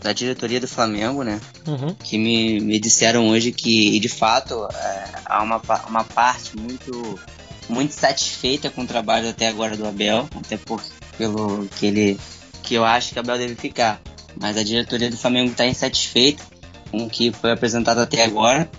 da 0.00 0.12
diretoria 0.12 0.60
do 0.60 0.68
Flamengo, 0.68 1.22
né? 1.22 1.40
Uhum. 1.66 1.94
Que 1.94 2.18
me, 2.18 2.60
me 2.60 2.78
disseram 2.78 3.28
hoje 3.28 3.52
que, 3.52 3.98
de 3.98 4.08
fato, 4.08 4.66
é, 4.72 5.04
há 5.24 5.42
uma, 5.42 5.60
uma 5.88 6.04
parte 6.04 6.56
muito, 6.56 7.18
muito 7.68 7.92
satisfeita 7.92 8.70
com 8.70 8.82
o 8.82 8.86
trabalho 8.86 9.28
até 9.28 9.48
agora 9.48 9.76
do 9.76 9.86
Abel, 9.86 10.28
até 10.36 10.56
por, 10.56 10.82
pelo 11.16 11.66
que 11.78 11.86
ele. 11.86 12.20
que 12.62 12.74
eu 12.74 12.84
acho 12.84 13.12
que 13.12 13.18
o 13.18 13.20
Abel 13.20 13.38
deve 13.38 13.54
ficar. 13.54 14.00
Mas 14.40 14.56
a 14.56 14.62
diretoria 14.62 15.10
do 15.10 15.16
Flamengo 15.16 15.50
está 15.50 15.66
insatisfeita 15.66 16.44
com 16.90 17.04
o 17.04 17.10
que 17.10 17.32
foi 17.32 17.52
apresentado 17.52 17.98
até 17.98 18.24
agora 18.24 18.70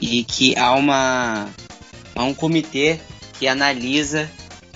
e 0.00 0.24
que 0.24 0.56
há 0.56 0.72
uma 0.72 1.48
há 2.14 2.22
um 2.22 2.34
comitê 2.34 3.00
que 3.38 3.48
analisa 3.48 4.30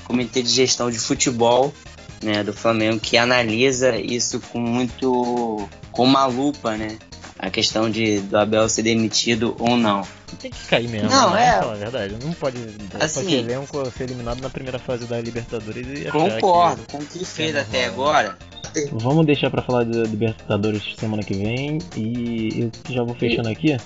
comitê 0.05 0.42
de 0.42 0.49
gestão 0.49 0.90
de 0.90 0.99
futebol 0.99 1.73
né, 2.22 2.42
do 2.44 2.53
Flamengo 2.53 2.98
que 3.00 3.16
analisa 3.16 3.96
isso 3.98 4.40
com 4.53 4.59
muito 4.61 5.68
com 5.92 6.05
uma 6.05 6.27
lupa 6.27 6.77
né 6.77 6.96
a 7.38 7.50
questão 7.50 7.90
de 7.90 8.20
do 8.20 8.38
Abel 8.38 8.68
ser 8.68 8.83
demitido 8.83 9.55
ou 9.59 9.77
não 9.77 10.03
Tem 10.40 10.50
que 10.50 10.66
cair 10.66 10.88
mesmo. 10.88 11.11
Não, 11.11 11.33
né? 11.35 11.48
é. 11.48 11.53
Falar 11.61 11.72
a 11.72 11.77
verdade. 11.77 12.16
Não 12.24 12.33
pode. 12.33 12.57
Assim- 12.98 13.20
Assim, 13.20 13.35
elenco 13.38 13.90
ser 13.90 14.05
eliminado 14.05 14.40
na 14.40 14.48
primeira 14.50 14.79
fase 14.79 15.05
da 15.05 15.20
Libertadores 15.20 15.87
e 16.00 16.05
concordo 16.11 16.83
que- 16.83 16.92
com 16.92 16.98
o 16.98 17.07
que 17.07 17.24
fez 17.24 17.55
até 17.55 17.87
rola. 17.88 18.20
agora 18.20 18.38
Vamos 18.92 19.27
deixar 19.27 19.50
pra 19.50 19.62
falar 19.62 19.85
de 19.85 20.03
Libertadores 20.05 20.83
semana 20.98 21.22
que 21.22 21.35
vem 21.35 21.79
e 21.96 22.61
eu 22.62 22.92
já 22.94 23.03
vou 23.05 23.14
fechando 23.14 23.48
aqui. 23.48 23.77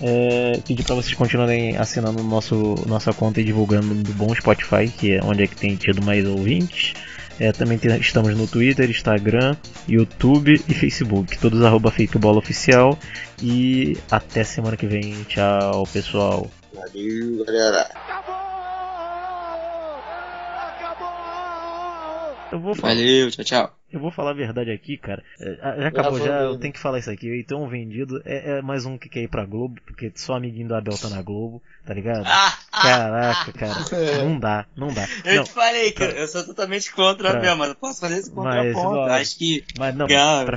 É, 0.00 0.58
pedir 0.66 0.82
pra 0.84 0.94
vocês 0.94 1.14
continuarem 1.14 1.76
assinando 1.76 2.22
nosso, 2.24 2.74
nossa 2.86 3.12
conta 3.12 3.40
e 3.40 3.44
divulgando 3.44 3.94
do 3.94 4.12
bom 4.14 4.34
Spotify, 4.34 4.88
que 4.88 5.12
é 5.16 5.20
onde 5.22 5.42
é 5.44 5.46
que 5.46 5.56
tem 5.56 5.76
tido 5.76 6.02
mais 6.04 6.26
ouvintes. 6.26 6.94
É, 7.40 7.50
também 7.52 7.78
tem- 7.78 7.96
estamos 7.98 8.36
no 8.36 8.46
Twitter, 8.46 8.88
Instagram, 8.90 9.56
YouTube 9.88 10.62
e 10.68 10.74
Facebook, 10.74 11.38
todos 11.38 11.62
arroba 11.62 11.90
Fakebola 11.90 12.38
Oficial. 12.38 12.98
E 13.42 13.96
até 14.10 14.44
semana 14.44 14.76
que 14.76 14.86
vem. 14.86 15.24
Tchau, 15.24 15.84
pessoal. 15.92 16.50
Valeu, 16.72 17.44
galera. 17.44 17.90
Eu 22.52 22.60
vou 22.60 22.74
falar. 22.74 22.94
valeu 22.94 23.30
tchau 23.30 23.44
tchau 23.44 23.81
Eu 23.92 24.00
vou 24.00 24.10
falar 24.10 24.30
a 24.30 24.34
verdade 24.34 24.70
aqui, 24.70 24.96
cara. 24.96 25.22
É, 25.40 25.80
Já 25.82 25.88
acabou, 25.88 26.18
Já 26.18 26.24
já. 26.26 26.40
Eu 26.42 26.58
tenho 26.58 26.72
que 26.72 26.78
falar 26.80 26.98
isso 26.98 27.10
aqui. 27.10 27.28
Então, 27.40 27.68
vendido 27.68 28.22
é, 28.24 28.58
é 28.58 28.62
mais 28.62 28.86
um 28.86 28.96
que 28.96 29.08
quer 29.08 29.20
ir 29.22 29.28
pra 29.28 29.44
Globo, 29.44 29.80
porque 29.86 30.10
só 30.14 30.34
amiguinho 30.34 30.68
do 30.68 30.74
Abel 30.74 30.96
tá 30.96 31.08
na 31.10 31.20
Globo, 31.22 31.62
tá 31.84 31.92
ligado? 31.92 32.24
Caraca, 32.72 33.52
cara. 33.52 34.24
Não 34.24 34.38
dá, 34.38 34.66
não 34.76 34.88
dá. 34.92 35.06
eu 35.24 35.36
Não, 35.36 35.44
te 35.44 35.50
falei 35.52 35.92
pra- 35.92 36.06
eu 36.06 36.26
sou 36.26 36.42
totalmente 36.44 36.90
contra 36.92 37.28
pra- 37.30 37.34
o 37.34 37.36
Abel 37.42 37.56
mas 37.56 37.68
eu 37.68 37.74
posso 37.74 38.00
fazer 38.00 38.18
esse 38.18 38.30
Mas, 38.34 38.72
contraponto 38.72 38.96
ó, 38.96 39.06
eu 39.08 39.12
acho 39.12 39.38
que 39.38 39.64
mas 39.78 39.94
não, 39.94 40.06
Cara, 40.08 40.46
pra 40.46 40.56